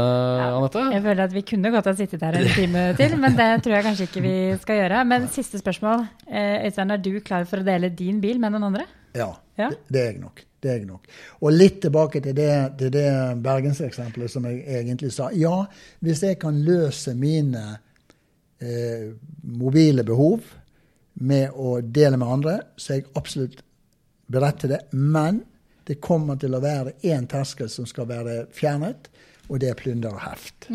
[0.57, 0.83] Anette.
[0.95, 3.74] Jeg føler at vi kunne godt ha sittet her en time til, men det tror
[3.76, 5.03] jeg kanskje ikke vi skal gjøre.
[5.11, 6.07] Men siste spørsmål.
[6.33, 8.87] Eh, Øystein, er du klar for å dele din bil med noen andre?
[9.14, 9.28] Ja,
[9.61, 9.68] Ja.
[9.68, 10.41] Det, det er jeg nok.
[10.64, 11.07] Det er jeg nok.
[11.43, 12.49] Og litt tilbake til det,
[12.80, 13.05] til det
[13.45, 15.28] bergenseksempelet som jeg egentlig sa.
[15.37, 15.66] Ja,
[16.01, 17.66] hvis jeg kan løse mine
[18.62, 19.11] eh,
[19.45, 20.41] mobile behov
[21.21, 23.63] med å dele med andre, så er jeg absolutt
[24.33, 24.81] beredt til det.
[24.93, 25.43] Men
[25.89, 29.09] det kommer til å være én terskel som skal være fjernet,
[29.51, 30.69] og det er plunder og heft.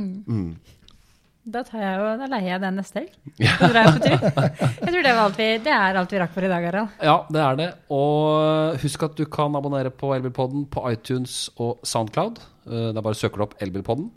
[1.47, 3.13] Da, tar jeg jo, da leier jeg den neste helg.
[3.39, 3.53] Jeg
[4.91, 6.97] tror det, var alt vi, det er alt vi rakk for i dag, Harald.
[7.07, 7.67] Ja, det er det.
[7.95, 12.41] Og husk at du kan abonnere på Elbilpodden på iTunes og Soundcloud.
[12.67, 14.09] Eh, Det er bare å søke opp Elbilpodden.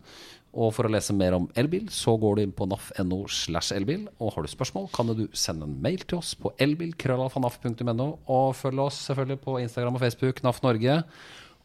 [0.51, 4.09] Og for å lese mer om elbil, så går du inn på naf.no slash elbil.
[4.19, 8.09] Og har du spørsmål, kan du sende en mail til oss på elbil.krøllalfanaf.no.
[8.35, 10.95] Og følg oss selvfølgelig på Instagram og Facebook, NAF Norge.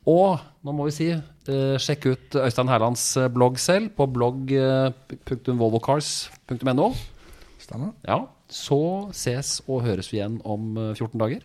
[0.05, 6.87] Og nå må vi si, eh, sjekk ut Øystein Herlands eh, blogg selv på blogg.volvocars.no.
[7.65, 7.89] Stemmer.
[8.05, 8.19] Ja,
[8.53, 8.77] så
[9.17, 11.41] ses og høres vi igjen om eh, 14 dager.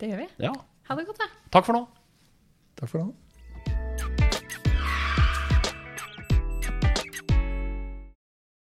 [0.00, 0.28] Det gjør vi.
[0.42, 0.50] Ja,
[0.90, 1.28] Ha det godt, da.
[1.54, 1.84] takk for nå.
[2.80, 3.08] Takk for nå.